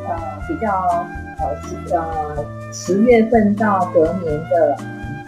[0.06, 0.16] 呃
[0.48, 0.70] 比较
[1.38, 1.48] 呃
[1.92, 4.76] 呃十月份到隔年的。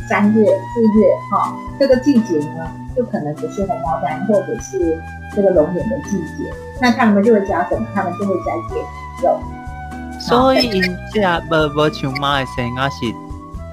[0.09, 5.01] 三月、四月，哈、这个季节呢，就可能不是红毛丹，或者是
[5.35, 7.87] 这个龙眼的季节，那他们就会加什么？
[7.95, 8.85] 他们就会加一点
[9.23, 9.41] 肉。
[10.19, 10.83] 所以，因
[11.15, 13.07] 这无无像妈的生啊，是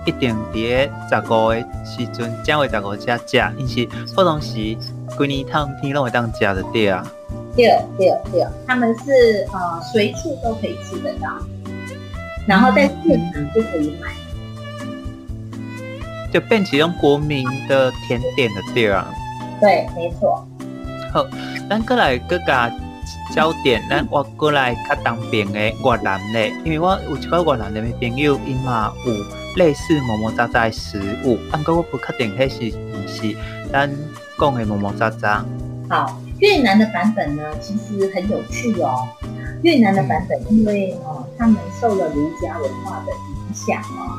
[0.05, 4.77] 一定伫十五的时阵，才会十五才食，因是不同时
[5.17, 7.05] 规年烫天拢会当食的对啊。
[7.55, 7.65] 对
[7.97, 11.27] 对对，他们是呃随处都可以吃得到，
[12.47, 12.93] 然后在市
[13.33, 14.09] 场就可以买。
[16.31, 19.11] 就变成国民的甜点的对啊，
[19.59, 20.47] 对，没错。
[21.11, 21.25] 好，
[21.67, 22.71] 咱过来各家
[23.35, 29.13] 焦点，咱我过来较当兵的越南的，因为我有一个越南的朋友，伊嘛有
[29.57, 33.35] 类似么么喳喳的食物，但过我不确定迄是不是
[33.73, 33.89] 咱
[34.39, 35.43] 讲的摸摸杂杂。
[35.89, 39.07] 好，越南的版本呢，其实很有趣哦。
[39.63, 44.15] 越南的版本，因为哦、呃，他们受了儒家文化的影响哦。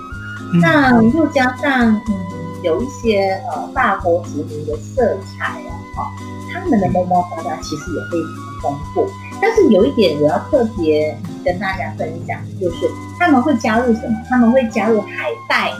[0.61, 2.15] 那又加上嗯，
[2.63, 6.07] 有一些呃法国殖民的色彩哦，哈、哦，
[6.53, 9.09] 他们的摸摸渣渣其实也非常丰富。
[9.41, 14.19] 但是有一点我要特别跟大家分享，就是他们会加入什么？
[14.29, 15.73] 他们会加入海带。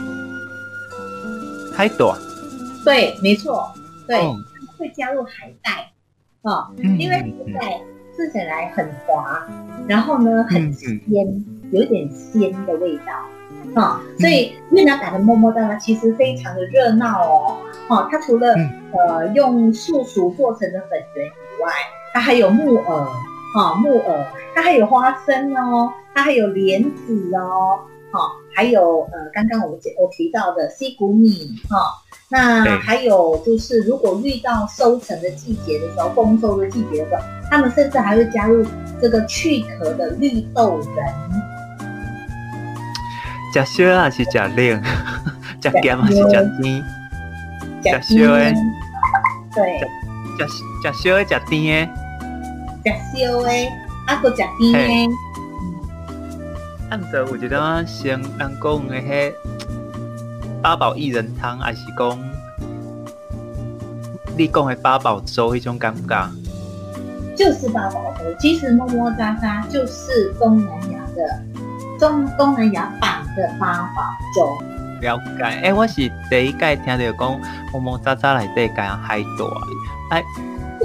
[1.75, 2.05] 海带？
[2.83, 3.71] 对，没错，
[4.19, 5.91] 对，会加入海带，
[6.41, 7.23] 哦，嗯、因为海
[7.59, 7.81] 带
[8.15, 9.47] 吃起来很滑，
[9.87, 13.13] 然后呢很鲜，嗯、有一点鲜的味道。
[13.73, 17.57] 啊、哦，所以越南版的么么哒呢其实非常的热闹哦。
[17.87, 21.71] 哦，它除了、嗯、呃用树薯做成的粉圆以外，
[22.13, 23.05] 它还有木耳，
[23.53, 27.79] 哈、哦、木耳，它还有花生哦，它还有莲子哦，
[28.11, 31.83] 哈、哦，还有呃刚刚我们我提到的西谷米，哈、哦，
[32.29, 38.65] 那还有就是如果遇到收成的季节的时候，丰收的季节的时候，他们甚至还会加入
[39.01, 41.05] 这个去壳的绿豆仁。
[43.53, 44.81] 吃烧还是吃冷？
[45.61, 46.21] 吃咸还是吃
[46.61, 46.83] 甜？
[47.83, 48.53] 吃烧的，
[49.53, 49.79] 对，
[50.37, 50.45] 吃
[50.81, 51.89] 吃烧的吃甜
[52.83, 53.49] 的，吃烧的，
[54.07, 55.30] 啊，搁吃甜的。
[56.91, 59.33] 啊，毋过有一种像人讲的迄
[60.61, 62.19] 八宝薏仁汤，还是讲
[64.37, 66.29] 你讲的八宝粥，迄种感觉。
[67.37, 71.41] 就是八宝粥，其实摸摸渣渣就是东南亚的。
[71.97, 74.03] 东东南亚版的八宝
[74.35, 74.57] 粥，
[74.99, 75.43] 了解。
[75.43, 75.95] 哎、欸，我是
[76.29, 80.17] 第一届听到讲摸摸渣渣来对加海带。
[80.17, 80.23] 哎，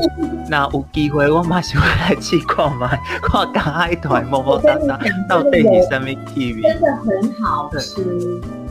[0.49, 2.89] 那有机会我马上来试看嘛，
[3.23, 6.63] 看加海带摸摸渣渣到底是什么气味？
[6.63, 8.05] 真的很好吃，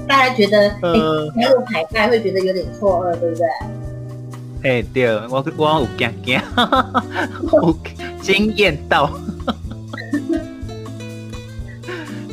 [0.08, 3.46] 大家觉得呃，加入海带会觉得有点错愕，对不对？
[4.64, 6.42] 哎、欸，对，我我有惊惊，
[7.52, 7.76] 我
[8.22, 9.12] 惊艳到。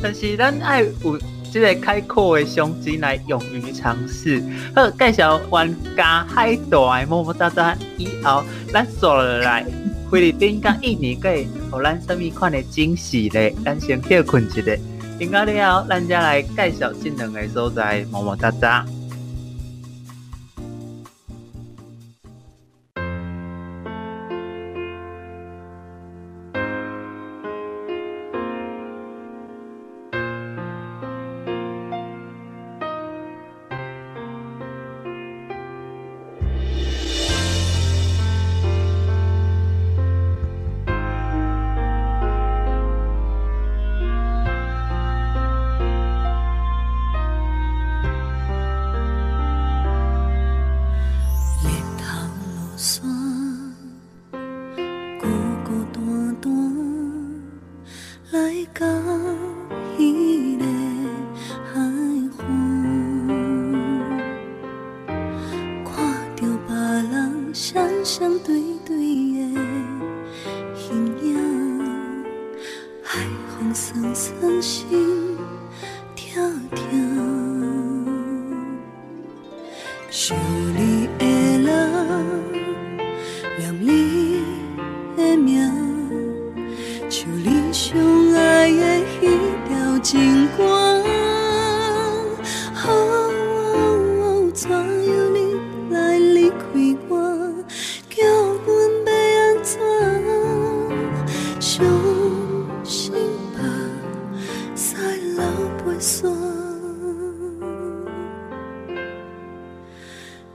[0.01, 1.17] 但是咱爱有
[1.53, 4.43] 这个开阔的胸襟来勇于尝试。
[4.75, 9.63] 好，介绍玩家海带么么哒哒以后，咱坐落来
[10.11, 11.47] 菲律宾甲印尼，给予
[11.83, 13.53] 咱什么款的惊喜咧？
[13.63, 14.61] 咱先歇困一下，
[15.19, 18.83] 等到了后，咱再来介绍这两个所在摸摸渣渣。
[18.83, 19.02] 来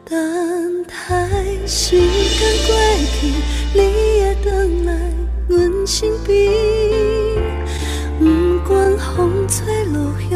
[0.04, 0.92] 等待
[1.66, 2.70] 时间过
[3.12, 3.18] 去，
[3.74, 4.46] 你会回
[4.84, 4.88] 来
[5.48, 6.28] 阮身边。
[8.18, 8.22] 不
[8.66, 10.32] 管风吹落雨，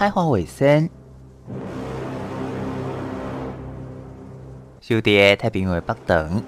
[0.00, 0.88] 当海花为生，
[4.80, 6.42] 收伫太平洋的北长，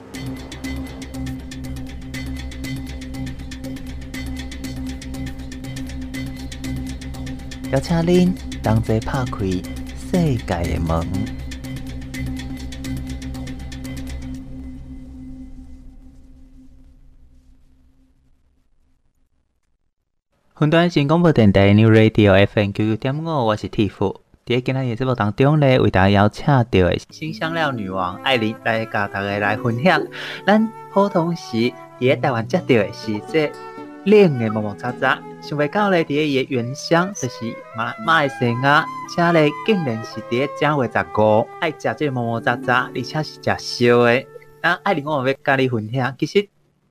[7.70, 9.38] 邀请您同齐拍开
[10.10, 11.41] 世界的门。
[20.62, 24.14] 云端新广播电台 New Radio FM 九九点五，我是 Tiff。
[24.46, 30.01] 在今日节目当中咧，为大家邀请到的辛香料女王艾琳来甲大家来分享。
[30.46, 33.51] 咱普通时伫台湾食到的是这
[34.05, 37.38] 冷的毛毛渣渣，想袂到咧，伫伊个原乡就是
[37.77, 44.25] 马马来西亚，且咧竟然是伫正月十五爱食这毛毛渣渣，而且是食烧的。
[44.62, 46.48] 那艾琳，我要甲你分享，其实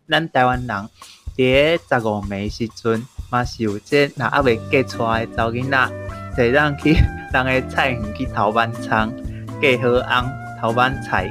[0.10, 0.90] 咱台湾人
[1.38, 3.06] 伫十五暝时阵。
[3.32, 5.90] 嘛是有这若还未嫁出来的查囡仔，
[6.38, 6.94] 就让去
[7.34, 9.10] 人个菜园去头晚仓，
[9.62, 11.30] 嫁好翁头晚菜，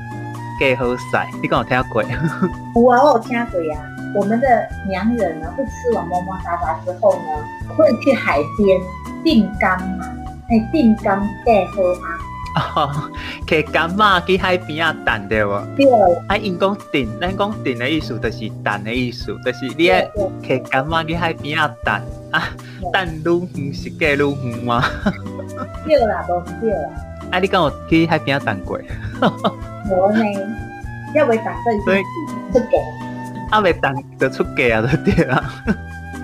[0.58, 2.02] 嫁好婿，你敢有听过？
[2.08, 2.40] 有啊，
[2.74, 3.78] 我有听过呀。
[4.14, 4.46] 我们的
[4.88, 8.80] 娘人呢，会吃完摸摸杂杂之后呢，会去海边
[9.22, 10.06] 订柑嘛，
[10.48, 12.29] 哎，订柑嫁好翁。
[12.56, 13.10] 哦，
[13.46, 15.60] 摕柑仔去海边啊，等对无？
[15.76, 15.86] 对。
[16.26, 20.04] 啊，因讲等，咱讲等的意思就是等的意思，就是你爱
[20.42, 21.94] 摕柑仔去海边啊，等
[22.32, 22.42] 啊，
[22.92, 24.82] 等愈远是嫁愈远吗？
[25.86, 26.90] 对啦，都是对啦。
[27.30, 28.78] 啊，你敢有去海边啊等过？
[29.88, 30.24] 无呢，
[31.14, 31.46] 要未等
[31.84, 32.02] 所以
[32.52, 33.56] 出嫁。
[33.56, 35.44] 啊，未等就出嫁啊，就对啦。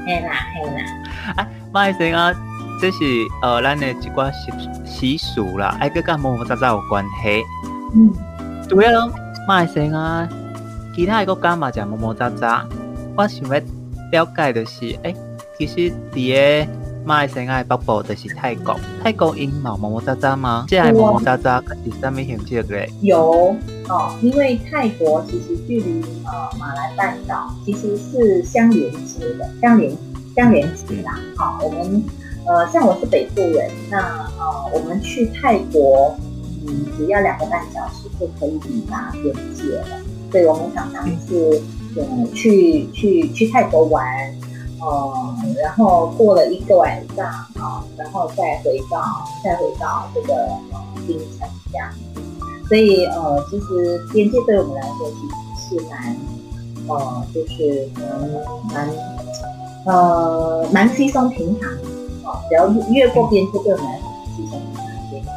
[0.04, 1.34] 嘿啦，嘿啦。
[1.36, 2.34] 啊，马来西亚。
[2.78, 2.98] 这是
[3.42, 4.52] 呃，咱的一寡习
[4.84, 7.42] 习俗啦，爱搁甲毛毛杂杂有关系。
[7.94, 8.12] 嗯，
[8.68, 9.06] 主要
[9.48, 10.28] 马来西亚
[10.94, 12.66] 其他的国家嘛，食摸摸杂杂。
[13.16, 13.60] 我想要
[14.12, 15.16] 了解的是，诶、欸，
[15.58, 16.70] 其实伫个
[17.04, 20.66] 马来西亚的北部就是泰国，泰国因嘛摸摸杂杂吗？
[20.68, 22.86] 这摸摸杂杂是啥物形式个？
[23.00, 23.56] 有
[23.88, 29.96] 哦，因为泰国其实距离呃马来半岛其实是相连接的，相连
[30.34, 31.18] 相连接啦。
[31.38, 32.04] 好、哦，我们。
[32.46, 33.98] 呃，像我是北部人，那
[34.38, 36.16] 呃，我们去泰国，
[36.66, 39.86] 嗯，只要两个半小时就可以抵达边界了。
[40.30, 41.60] 所以我们常常是，
[41.96, 44.04] 嗯，去去去泰国玩，
[44.80, 50.34] 呃，然后过了一个晚上啊，然后再回到再回到这个
[50.72, 51.88] 呃槟城这样。
[52.68, 56.16] 所以呃，其实边界对我们来说其实是蛮，
[56.86, 57.88] 呃，就是
[58.72, 58.90] 蛮蛮
[59.84, 61.70] 呃蛮稀松平常
[62.26, 62.40] 的。
[62.48, 64.04] 只要越过边界，对我们来说
[64.36, 64.60] 是一种
[65.10, 65.30] 边界。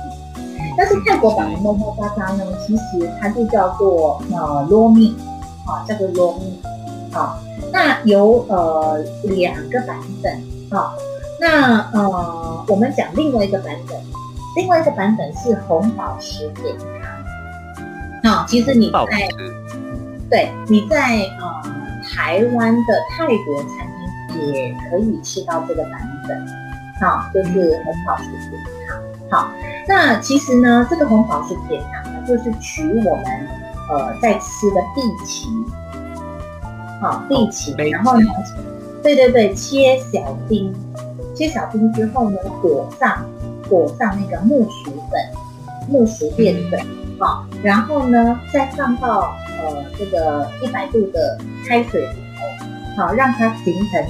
[0.77, 5.15] 但是泰国版的摸摸渣渣呢，其实它就叫做呃罗密，
[5.65, 6.59] 啊，叫做罗密，
[7.13, 7.37] 啊，
[7.73, 10.33] 那有呃两个版本，
[10.69, 10.93] 啊，
[11.39, 13.97] 那呃我们讲另外一个版本，
[14.55, 16.87] 另外一个版本是红宝石甜汤。
[18.23, 19.27] 那、哦、其实你在
[20.29, 21.61] 对你在呃
[22.03, 23.87] 台湾的泰国餐
[24.37, 25.93] 厅也可以吃到这个版
[26.27, 26.47] 本，
[26.99, 28.51] 好、哦，就是红宝石甜
[28.87, 29.01] 汤。
[29.29, 29.49] 好、哦，
[29.87, 33.25] 那其实呢，这个红宝石甜汤呢，就是取我们
[33.89, 35.47] 呃在吃的荸荠，
[37.01, 38.27] 好、哦，荸荠，然后呢，
[39.01, 40.73] 对对对，切小丁，
[41.35, 43.25] 切小丁之后呢，裹上
[43.69, 45.21] 裹上那个木薯粉，
[45.87, 46.79] 木薯淀粉。
[46.81, 51.37] 嗯好，然后呢，再放到呃这个一百度的
[51.67, 52.13] 开水里
[52.95, 54.05] 头，好，让它形成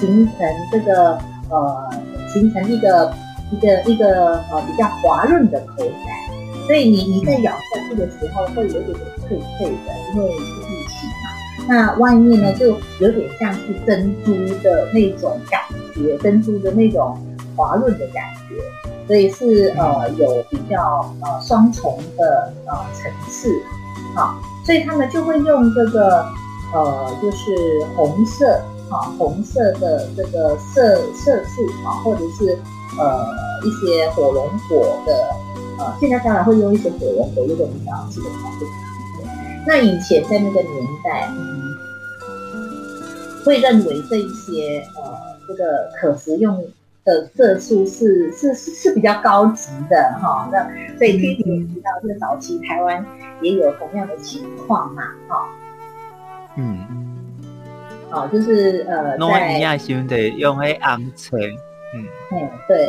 [0.00, 1.18] 形成这个
[1.50, 1.90] 呃
[2.34, 3.14] 形成一个
[3.50, 14.32] 一个一个呃比较滑润的口感，所以你你在咬下去的时候会有点点脆脆的，因为是荸荠嘛，那外面呢就有点像是珍珠
[14.62, 15.60] 的那种感
[15.94, 17.16] 觉，珍珠的那种
[17.56, 18.62] 滑润的感觉。
[19.06, 23.50] 所以是呃有比较呃双重的呃层次，
[24.16, 26.24] 好，所以他们就会用这个
[26.72, 27.54] 呃就是
[27.94, 28.58] 红色
[28.94, 32.58] 啊红色的这个色色素啊，或者是
[32.98, 33.26] 呃
[33.64, 35.26] 一些火龙果的
[35.78, 39.64] 呃，现在当然会用一些火龙果，这个比较基本上是常见。
[39.66, 41.74] 那以前在那个年代，嗯，
[43.44, 45.02] 会认为这一些呃
[45.48, 46.64] 这个可食用。
[47.06, 50.66] 的色素是是是比较高级的哈，那
[50.96, 53.04] 所以 Kitty 也提到，这个早期台湾
[53.42, 55.44] 也有同样的情况嘛，哈，
[56.56, 57.03] 嗯，
[58.14, 62.86] 好，就是呃，在亚兄的用黑昂橙，嗯，嗯，对，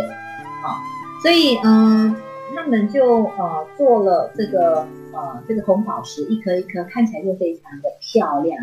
[0.61, 0.77] 好，
[1.21, 2.15] 所以嗯、呃，
[2.55, 8.57] 他们就呃做了这个呃这个红宝石，一颗一颗看起来就非常的漂亮，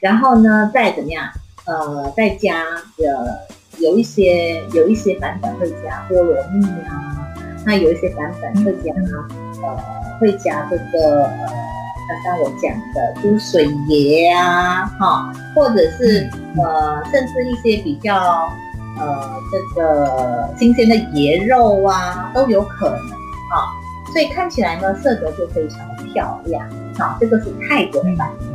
[0.00, 1.24] 然后呢，再怎么样，
[1.66, 2.64] 呃，再加
[2.98, 3.58] 呃。
[3.80, 7.30] 有一些有一些版本会加菠萝蜜啊，
[7.64, 8.92] 那有一些版本会加
[9.62, 11.46] 呃会加这个呃
[12.08, 18.50] 刚刚我讲的猪水椰啊，哈，或者是呃甚至一些比较
[18.98, 23.76] 呃这个新鲜的椰肉啊都有可能啊，
[24.12, 25.78] 所以看起来呢色泽就非常
[26.12, 28.48] 漂亮，好，这个是泰国的版本。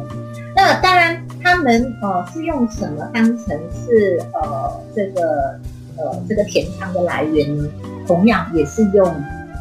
[0.55, 5.59] 那当然，他们呃是用什么当成是呃这个
[5.97, 7.69] 呃这个甜汤的来源呢？
[8.07, 9.15] 同样也是用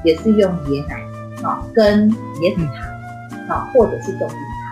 [0.05, 0.97] 也是用椰奶
[1.43, 2.92] 啊、哦、跟椰子糖
[3.73, 4.63] 或者是冬蜜糖。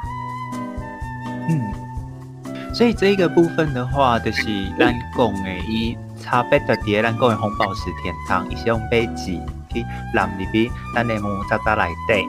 [1.48, 4.42] 嗯，所以这个部分的话，就是
[4.78, 9.24] 咱讲的伊差别的点，咱讲的红宝石天堂，伊是用杯子
[9.72, 12.26] 去淋入去咱的木渣渣内底，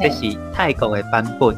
[0.00, 1.56] 这是泰国的版本。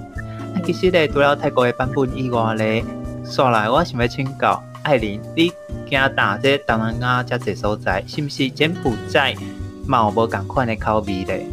[0.65, 2.85] 其实咧，除了泰国的版本以外咧，
[3.25, 5.53] 说来我想要请教艾琳，你
[5.89, 9.35] 加拿大这东南亚这些所在，是不是柬埔寨
[9.87, 11.47] 嘛有无同款的口味咧？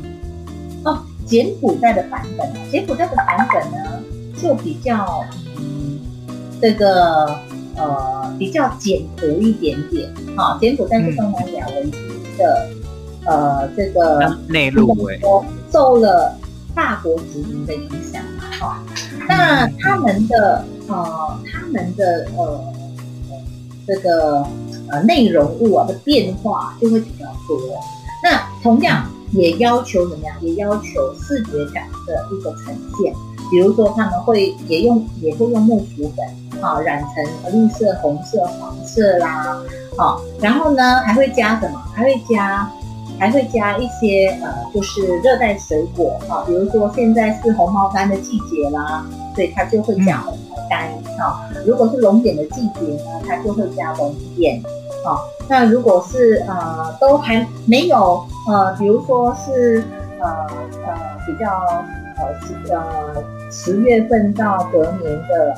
[1.27, 4.01] 哦，柬埔寨的版本，柬埔寨的版本呢，
[4.41, 5.25] 就比较
[5.57, 5.99] 嗯，
[6.61, 7.37] 这个
[7.75, 10.09] 呃比较简朴一点点。
[10.35, 11.91] 哈、哦，柬埔寨是东南亚唯一
[12.37, 12.69] 的、
[13.25, 16.37] 嗯、呃这个内陆国，受了
[16.73, 18.23] 大国殖民的影响。
[18.59, 18.75] 哈、哦，
[19.27, 22.73] 那他们的呃，他们的呃，
[23.85, 24.45] 这个
[24.89, 27.59] 呃内容物啊的变化就会比较多。
[28.23, 30.35] 那同样也要求怎么样？
[30.41, 33.13] 也要求视觉感的一个呈现。
[33.49, 39.57] 比如说他们会也用也会用木薯粉啊染成绿色、红色、黄色啦，
[39.97, 41.79] 好、哦，然后呢还会加什么？
[41.93, 42.69] 还会加。
[43.19, 49.03] 还会加一些呃，就是热带水果啊，比如说现在是红毛丹的季节啦，
[49.33, 51.49] 所以它就会加红毛丹啊。
[51.65, 54.61] 如果是龙眼的季节呢，它就会加龙眼
[55.07, 55.19] 啊。
[55.47, 59.83] 那如果是呃都还没有呃，比如说是
[60.19, 60.27] 呃
[60.85, 60.93] 呃
[61.25, 61.49] 比较
[62.17, 65.55] 呃十呃十月份到隔年的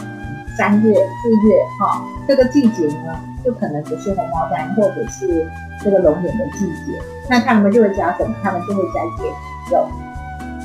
[0.57, 5.49] 三月四月哈，这个季节呢，就可能不是红毛丹或者是。
[5.81, 8.35] 这个龙眼的季节，那他们就会加什么？
[8.43, 9.87] 他们就会加椰子肉。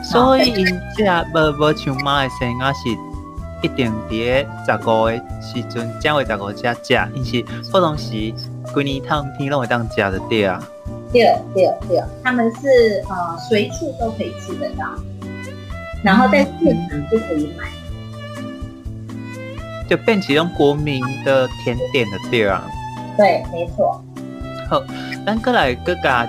[0.03, 0.67] 所以，因
[0.97, 2.89] 家无无像妈的生啊，是
[3.63, 8.35] 一定伫十五的时阵，才会十五才食，因是不同时
[8.75, 10.63] 规年烫天拢会当食的对啊。
[11.13, 11.23] 对
[11.55, 14.85] 对对，他们是呃随处都可以吃得到，
[16.03, 16.49] 然后在市
[16.91, 17.69] 场就可以买，
[19.89, 22.69] 就变成国民的甜点的对啊。
[23.17, 24.05] 对，没错。
[24.69, 24.83] 好，
[25.25, 26.29] 咱过来各家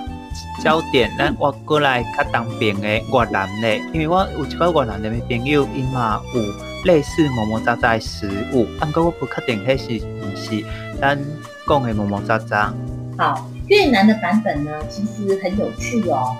[0.62, 6.40] 焦点，咱我过来较当边的越南的，因为我有一个越南的朋友，伊嘛有
[6.84, 10.64] 类似么么喳喳的食物，但过我不确定迄是不是
[11.00, 11.18] 咱
[11.66, 12.72] 讲的磨磨杂杂。
[13.18, 16.36] 好，越南的版本呢，其实很有趣哦。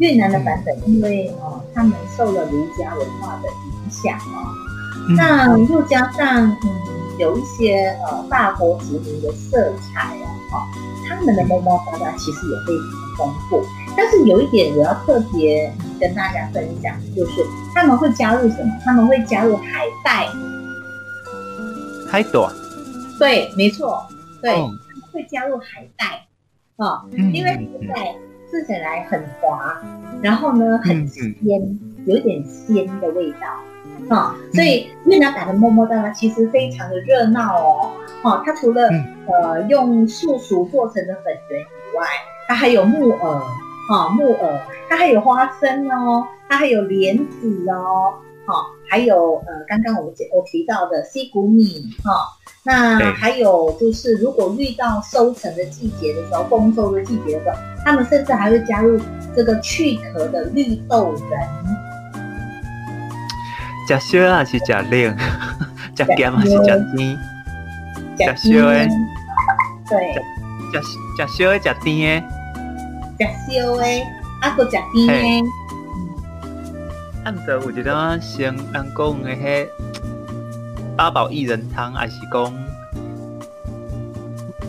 [0.00, 4.44] 越南的版本，因为哦，他们受了儒家文化的影响哦，
[5.08, 6.70] 嗯、那又加上嗯，
[7.18, 10.16] 有一些呃法国殖民的色彩
[10.52, 10.66] 哦，
[11.08, 13.64] 他们的么么哒哒其实也非常丰富。
[13.96, 18.72] 但是有一点我要特别跟大家分享，就是他们会加入什么？
[18.84, 20.26] 他们会加入海带。
[22.10, 22.40] 海带。
[23.16, 24.04] 对，没错，
[24.44, 24.54] 对，
[25.12, 26.26] 会加入海带，
[26.76, 27.58] 哦，嗯、因为海
[27.94, 28.14] 带
[28.50, 29.80] 吃起来很滑，
[30.22, 33.48] 然后呢很鲜，嗯、有一点鲜的味道，
[34.14, 37.92] 啊、哦，所以越南版的么么哒呢，其实非常的热闹哦，
[38.22, 42.06] 哦，它除了、嗯、呃用素薯做成的粉圆以外，
[42.46, 43.42] 它还有木耳。
[43.86, 48.14] 好、哦、木耳，它还有花生哦，它还有莲子哦，
[48.46, 52.18] 好、哦，还有呃，刚刚我们我提到的西谷米哈、哦，
[52.64, 59.00] 那还有就是如果遇到收成的季节的时候，丰收的季节的时候，他们甚至还会加入
[59.34, 61.40] 这个去壳的绿豆仁。
[63.88, 65.16] 加烧还是加冷？
[65.94, 67.18] 加咸还是加甜？
[68.16, 68.88] 加烧的。
[69.88, 70.14] 对。
[70.72, 70.80] 加
[71.18, 72.22] 加烧的加甜
[73.18, 73.26] 的。
[73.26, 73.82] 食烧的，
[74.40, 75.50] 啊，搁食甜的。
[77.24, 79.68] 啊，毋过有一种像人讲的迄
[80.94, 82.52] 八宝薏仁汤，还是讲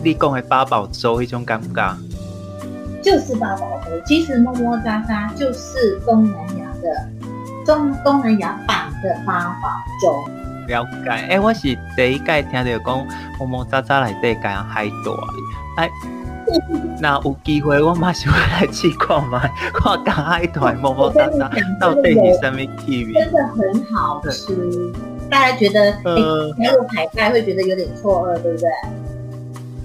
[0.02, 1.96] 你讲的八宝粥，迄种感觉。
[3.02, 7.08] 就是八宝粥，其实么么哒哒就是东南亚的
[7.66, 9.68] 中东南亚版的八宝
[10.02, 10.24] 粥。
[10.66, 11.60] 了解，哎、欸，我是
[11.94, 13.06] 第一届听到讲
[13.38, 15.90] 么么哒哒内底加海带，哎。
[17.00, 19.40] 那有机会，我马上来试看嘛，
[19.74, 23.12] 看大海台么么哒哒到底是什么气味？
[23.12, 24.54] 真的很好吃，
[25.30, 28.68] 大家觉得呃，没有海带会觉得有点错愕，对不对？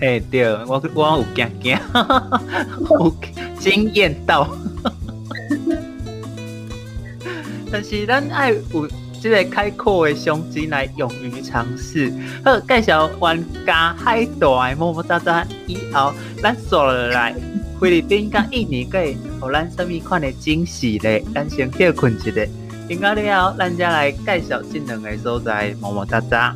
[0.01, 1.77] 哎、欸，对，我我有惊惊，
[2.89, 3.15] 有
[3.59, 4.47] 惊艳到，
[7.71, 8.87] 但是咱爱有。
[9.21, 12.11] 这个开阔的胸襟来勇于尝试。
[12.43, 16.11] 好，介绍完加海带么么哒哒以后，
[16.41, 17.35] 咱坐落来
[17.79, 21.23] 菲律宾跟印尼，给互咱什么款的惊喜咧？
[21.35, 22.31] 咱先歇困一下，
[22.89, 26.55] 应该了后，咱再来介绍这两个所在么么哒哒。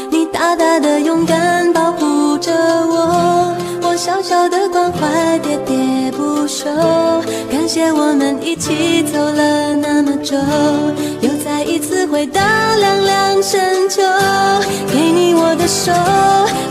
[0.41, 6.65] 大大的勇敢保护着我，我小小的关怀喋喋不休。
[7.51, 10.35] 感谢我们一起走了那么久，
[11.21, 14.01] 又再一次回到凉凉深秋。
[14.91, 15.91] 给你我的手，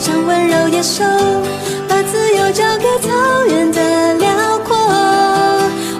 [0.01, 1.05] 像温柔野兽，
[1.89, 4.77] 把自由交给草原的辽阔。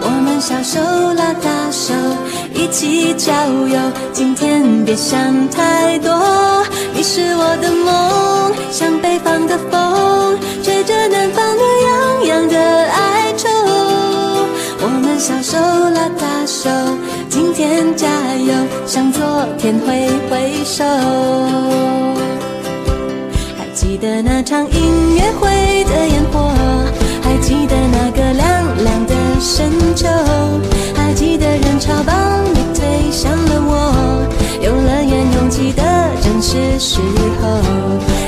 [0.03, 0.81] 我们小手
[1.15, 1.95] 拉大手，
[2.71, 3.33] 起郊
[3.69, 3.79] 游。
[4.13, 6.11] 今天别想太多。
[6.95, 13.49] 你是我的梦，像北方的风，吹着南方暖洋洋的哀愁。
[14.83, 16.71] 我们小手拉大手，
[17.29, 18.55] 今天加油，
[18.87, 19.23] 向昨
[19.59, 20.85] 天挥挥手。
[23.59, 26.53] 还记得那场音乐会的烟火，
[27.23, 30.07] 还记得那个凉凉的深秋，
[30.95, 32.13] 还记得人潮把
[36.81, 37.05] 时候，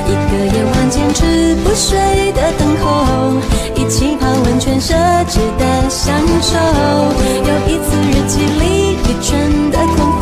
[0.05, 3.41] 一个夜晚坚持不睡的等候，
[3.73, 4.93] 一起泡温泉奢
[5.25, 6.55] 侈的享受。
[7.39, 10.07] 有一次日记里愚蠢的困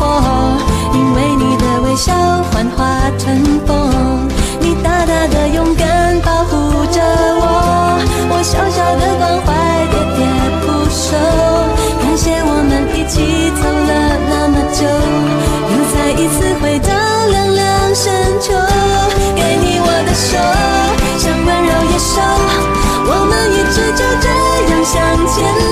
[0.94, 2.14] 因为你的微笑
[2.50, 2.80] 幻化
[3.18, 4.11] 成风，
[22.12, 24.28] 手，我们一直就这
[24.68, 24.94] 样向
[25.26, 25.71] 前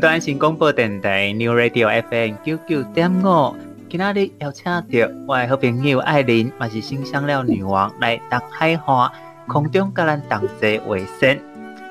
[0.00, 3.54] 云端安心广播电台 New Radio FM 九九点五，
[3.90, 4.82] 今仔日邀请到
[5.28, 9.12] 我的好朋友艾琳，也是新香料女王来当海花
[9.46, 11.38] 空中甲咱同齐画声。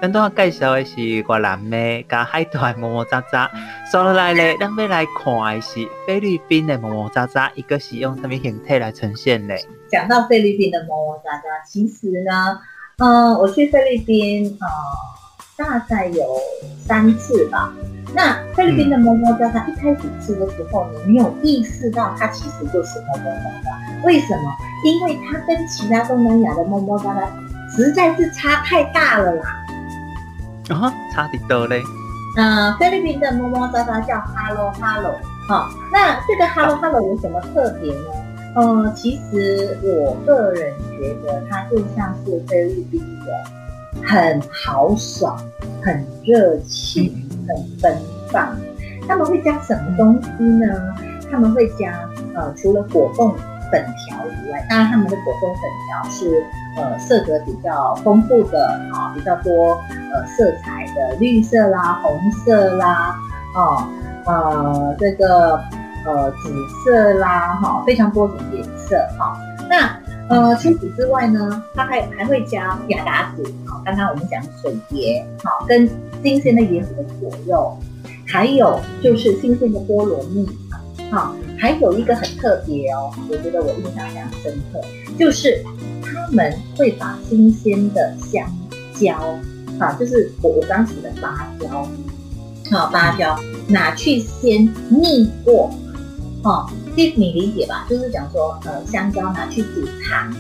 [0.02, 3.48] 咱拄仔介绍的是越南的加海豚摸摸喳喳，
[3.92, 9.54] 接落来咧，咱要来看的是菲律宾的摸摸喳喳，一个是用什么形态来呈现呢？
[9.92, 12.60] 讲到菲律宾的摸摸喳喳，其实呢，
[12.98, 14.68] 嗯、呃，我去菲律宾，呃，
[15.60, 16.24] 大概有
[16.88, 17.74] 三次吧。
[18.16, 24.06] 那菲律宾的摸摸喳喳，一开始吃的时候，你没有意识到它其实就是摸摸喳喳。
[24.06, 24.56] 为什么？
[24.86, 27.28] 因为它跟其他东南亚的摸摸喳喳
[27.76, 29.44] 实在是差太大了啦。
[30.70, 31.84] 啊，差得多嘞。
[32.38, 35.14] 呃，菲律宾的摸摸喳喳叫 Hello Hello，
[35.48, 38.06] 好，那这个 Hello Hello 有什么特别呢？
[38.56, 43.59] 呃，其实我个人觉得它就像是菲律宾人，
[44.06, 45.38] 很豪爽，
[45.82, 47.14] 很热情。
[47.16, 47.98] 嗯很奔
[48.32, 48.56] 放，
[49.08, 50.68] 他们会加什么东西呢？
[51.32, 53.34] 他们会加呃，除了果冻
[53.72, 56.44] 粉条以外，当然他们的果冻粉条是
[56.78, 59.74] 呃色泽比较丰富的啊，比较多
[60.14, 63.16] 呃色彩的绿色啦、红色啦，
[63.56, 63.84] 哦
[64.28, 65.56] 呃这个
[66.06, 66.54] 呃紫
[66.86, 69.36] 色啦，哈，非常多种颜色哈。
[69.68, 75.90] 那呃除此之外呢，它还还会加亚达子啊，刚刚我们讲水椰好跟。
[76.22, 77.78] 新鲜的椰子的果肉，
[78.28, 80.46] 还有就是新鲜的菠萝蜜，
[81.10, 84.82] 好，还有一个很特别哦，我觉得我印象非常深刻，
[85.18, 85.64] 就是
[86.04, 88.46] 他们会把新鲜的香
[88.94, 89.16] 蕉，
[89.80, 91.88] 啊，就是我我刚说的芭蕉，
[92.70, 95.72] 好，芭蕉拿去先蜜过，
[96.44, 97.88] 哈，你你理解吧？
[97.90, 100.36] 就是讲说，呃，香蕉拿去煮糖，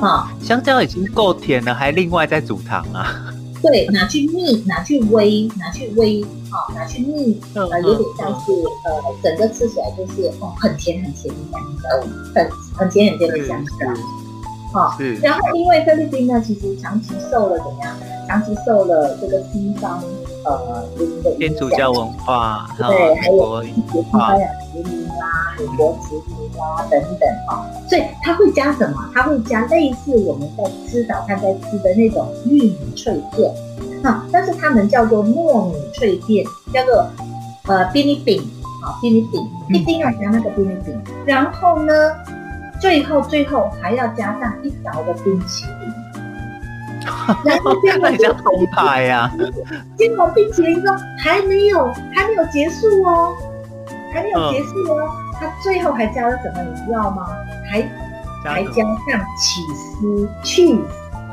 [0.00, 3.32] 哈，香蕉已经够甜了，还另外再煮糖啊？
[3.62, 8.52] 对，拿去蜜，拿去煨，拿去煨，好、哦，拿去蜜，呃，有点像是
[8.84, 11.88] 呃，整个吃起来就是哦，很甜很甜的香蕉，
[12.34, 13.72] 很很甜很甜的香蕉，
[14.72, 17.96] 好，然后因为菲律宾呢，其实长期受了怎么样？
[18.26, 20.02] 长期受了这个西方
[20.44, 20.84] 呃
[21.38, 23.70] 天主教文化，对，还有西
[24.10, 29.10] 班牙殖民啦、美国殖民啦等等啊、哦，所以它会加什么？
[29.14, 33.52] 它会加类似我们在吃早餐在吃的那种玉米脆片，
[34.02, 36.44] 啊，但是它们叫做糯米脆片，
[36.74, 37.06] 叫做
[37.68, 38.42] 呃 冰米饼
[38.82, 41.92] 啊，冰米饼一定要加那个冰米饼，然后呢，
[42.80, 45.92] 最后最后还要加上一勺的冰淇淋。
[47.44, 49.30] 然后变得像红牌呀！
[49.96, 53.32] 结果冰淇淋说还没有，还没有结束哦，
[54.12, 55.10] 还没有结束哦。
[55.34, 57.26] 他最后还加了什么，你知道吗？
[57.70, 57.82] 还
[58.44, 60.78] 还加上起司去。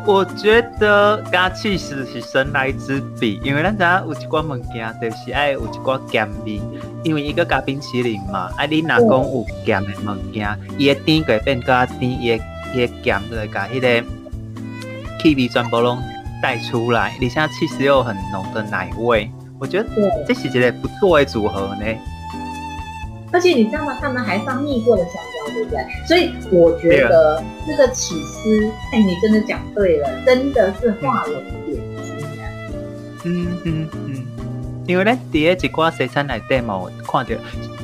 [0.05, 6.61] 我觉得加起司是神来之笔，因为咱家有一寡物件就是爱有一寡咸味，
[7.03, 14.07] 因为一个加冰淇淋嘛，啊你若讲有咸的物件，伊个甜会变加甜，伊个伊个咸就会加迄个。
[15.21, 16.01] 气味全部拢
[16.41, 19.89] 带出来，而且其实又很浓的奶味，我觉得
[20.25, 21.85] 这是一个不错的组合呢。
[23.31, 23.97] 而且你知道吗？
[24.01, 25.85] 他们还放蜜过的香蕉，对不对？
[26.07, 32.45] 所以我觉得这个起司，哎、欸，你真的讲对了，真的是画龙点睛啊。
[33.23, 34.25] 嗯嗯嗯，
[34.87, 37.41] 因为咱第一寡西餐来 demo 看到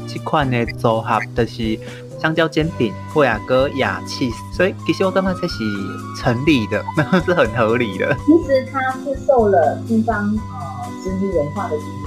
[0.08, 1.80] 这款的组合，就是。
[2.18, 5.64] 香蕉煎饼或雅哥雅气，所以其实我感觉这是
[6.18, 6.84] 成立的，
[7.24, 8.16] 是很合理的。
[8.26, 12.05] 其实它是受了西方呃殖民文化的影响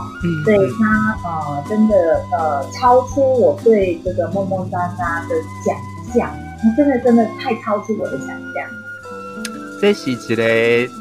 [0.00, 5.34] 嘛，啊、嗯，所以它呃真的呃超出我对这个梦梦渣渣的
[5.64, 5.76] 想
[6.14, 6.30] 象，
[6.62, 8.36] 它真的真的太超出我的想象。
[9.80, 10.92] 这是一个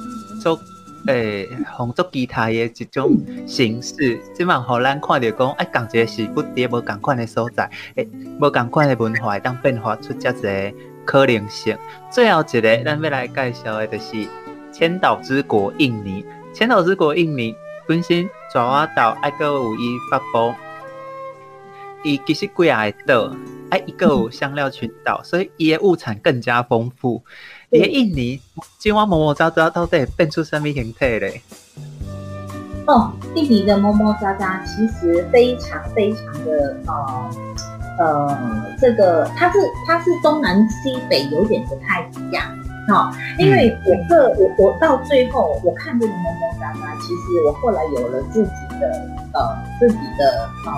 [0.42, 0.60] 做
[1.08, 8.08] 诶，红烛吉他的一种形式，即嘛互咱看到讲，哎，共一个是不跌无共款的所在，诶，
[8.40, 10.74] 无共款的文化会当变化出遮侪
[11.06, 11.78] 可能性。
[12.12, 14.28] 最后一个，咱要来介绍的，就是
[14.72, 16.24] 千岛之国印尼。
[16.54, 17.56] 千岛之国印尼
[17.88, 20.54] 本身爪哇岛爱阁有伊发布，
[22.04, 23.36] 伊其实几啊个岛，
[23.70, 27.24] 哎，一个香料群岛，所以伊的物产更加丰富。
[27.70, 28.42] 连印尼
[28.80, 31.42] 青蛙摸摸喳喳到底变出什么形态嘞？
[32.88, 37.30] 哦，印尼的摸摸喳喳其实非常非常的呃
[38.00, 42.44] 呃，这个它是它是东南西北有点不太一样
[42.90, 50.74] 哈、哦，因为我这我我到最后我看这个摸摸喳喳，其实我后来有了自己的呃自己的呃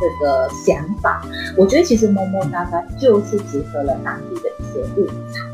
[0.00, 1.22] 这个想法，
[1.56, 5.46] 我觉得其实摸摸喳喳就是结合了当地的一些物产。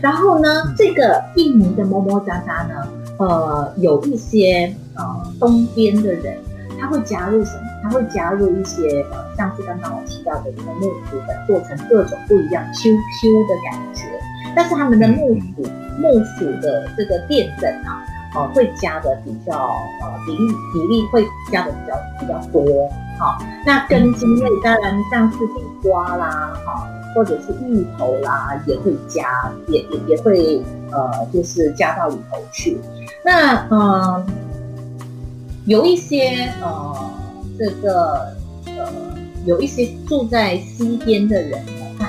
[0.00, 2.88] 然后呢，这个印尼的摸摸喳喳呢，
[3.18, 5.04] 呃，有一些呃
[5.40, 6.36] 东边的人，
[6.80, 7.62] 他会加入什么？
[7.82, 14.11] 他会加入一些呃，像是刚刚我提到的一个木薯粉，做成各种不一样 Q Q 的感觉。
[14.54, 15.62] 但是他们的木薯
[15.98, 19.52] 木薯的这个淀粉啊，呃，会加的比较
[20.00, 22.88] 呃比例比例会加的比较比较多。
[23.18, 26.88] 好，那根茎类当然像是地瓜啦，哈。
[27.14, 32.78] 或者是芋头啦，也会加，也也也会呃，就是加到里头去。
[33.22, 34.26] 那嗯、
[35.66, 37.10] 有一些呃，
[37.58, 38.34] 这个
[38.78, 38.88] 呃，
[39.44, 41.62] 有一些住在西边的人，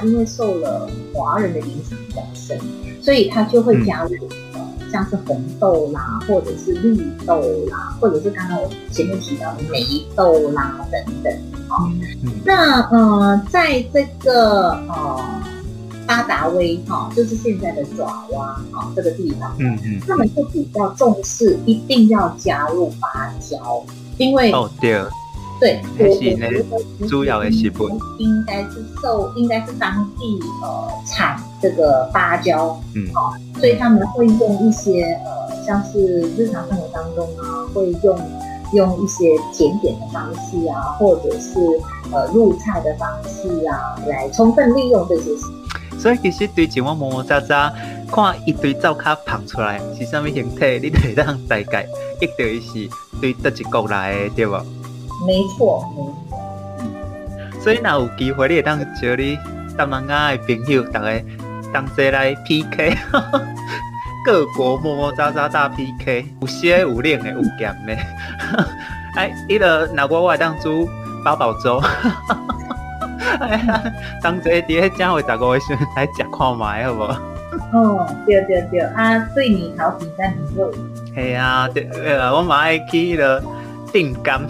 [0.04, 2.60] 因为受了华人的影响比较深，
[3.02, 4.16] 所以他就会加入、
[4.54, 9.84] 嗯、呃，像是红豆啦，或者是绿豆啦，或者是刚刚我前面提到的梅
[10.16, 11.34] 豆啦等等。
[11.80, 12.00] 嗯、
[12.46, 15.20] 那呃，在这个呃
[16.06, 23.84] 巴达威哈、哦，就是现在的爪哇哈这个地方，嗯嗯，他们就比较重视一定要加入芭蕉，
[24.18, 25.02] 因为哦对，
[25.64, 26.48] 对，还是呢
[27.08, 27.88] 主要的食品
[28.20, 38.20] 应该是受，应该是当地呃产这个芭蕉，嗯，哦，所以他们会用一些呃，像是日常生活当中啊，会用。
[38.74, 41.60] 用一些甜点的方式啊，或者是
[42.12, 45.30] 呃入菜的方式啊，来充分利用这些。
[46.00, 47.72] 所以其实对前我摸摸喳喳，
[48.12, 51.86] 看一堆灶卡捧出来是什么形态，你得当大概
[52.20, 52.90] 一定是
[53.22, 54.56] 对得一国来的，对不？
[55.26, 57.62] 没错，没错。
[57.62, 59.38] 所以若有机会，你会当招你
[59.78, 61.24] 东南亚的朋友，大家
[61.74, 62.98] 同齐来 PK。
[64.26, 67.94] 各国摸摸喳喳大 PK，有些有冷的，有咸的。
[69.16, 70.88] 哎，伊个那我我当煮
[71.26, 71.82] 八宝粥。
[73.42, 73.84] 哎呀，
[74.22, 77.04] 当这啲喺正月十五时来食看卖，好无？
[77.74, 80.74] 哦，对对对，啊，对你调皮但很肉。
[81.14, 83.44] 系啊，对，呃，我嘛爱去了
[83.94, 84.42] 订柑。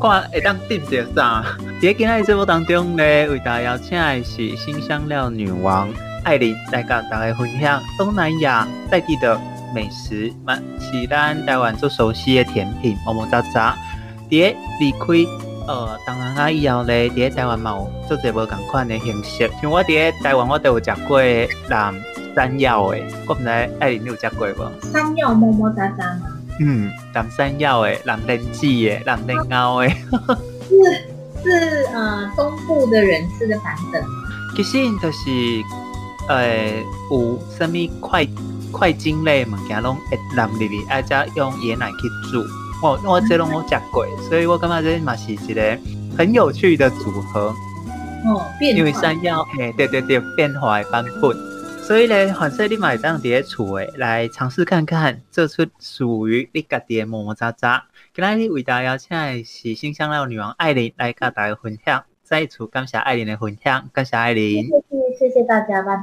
[0.00, 1.44] 看会当订着啥？
[1.80, 5.88] 喺今日节目当中呢，为大家邀请的是新香料女王。
[6.24, 9.38] 艾琳来跟大家分享东南亚在地的
[9.74, 13.74] 美食，嘛是咱台湾最熟悉的甜品，摸摸喳喳。
[14.30, 15.06] 伫离开
[15.66, 19.50] 呃东南亚以后咧，伫台湾嘛有做侪无共款的形式。
[19.60, 21.20] 像我伫台湾，我都有食过
[21.68, 21.94] 南
[22.34, 22.98] 山药的，
[23.28, 24.72] 我毋知艾琳你有食过无？
[24.90, 26.33] 山药摸摸喳喳吗？
[26.60, 29.88] 嗯，南山药的、南莲子的、南莲藕的，
[30.68, 34.08] 是是呃东部的人吃的版本吗？
[34.56, 35.18] 其实就是。
[36.26, 38.26] 呃，有什么快
[38.72, 42.42] 快精类物件拢会淋入去，而且用椰奶去煮。
[42.82, 45.78] 我我这拢我食过，所以我感觉这嘛是一个
[46.16, 47.54] 很有趣的组合。
[48.24, 48.78] 哦，变化。
[48.78, 51.36] 因为山药，嘿，对对对，变化的版本。
[51.86, 57.82] 所以呢，反正你买当碟厝诶，来尝试看看，做出属于你家己的摸摸喳喳。
[58.14, 62.02] 今日为大家邀请的是新香料女王艾琳来跟大家分享。
[62.22, 64.64] 再一次感谢艾琳的分享，感谢艾琳。
[64.64, 66.02] 谢谢谢谢大家，拜拜。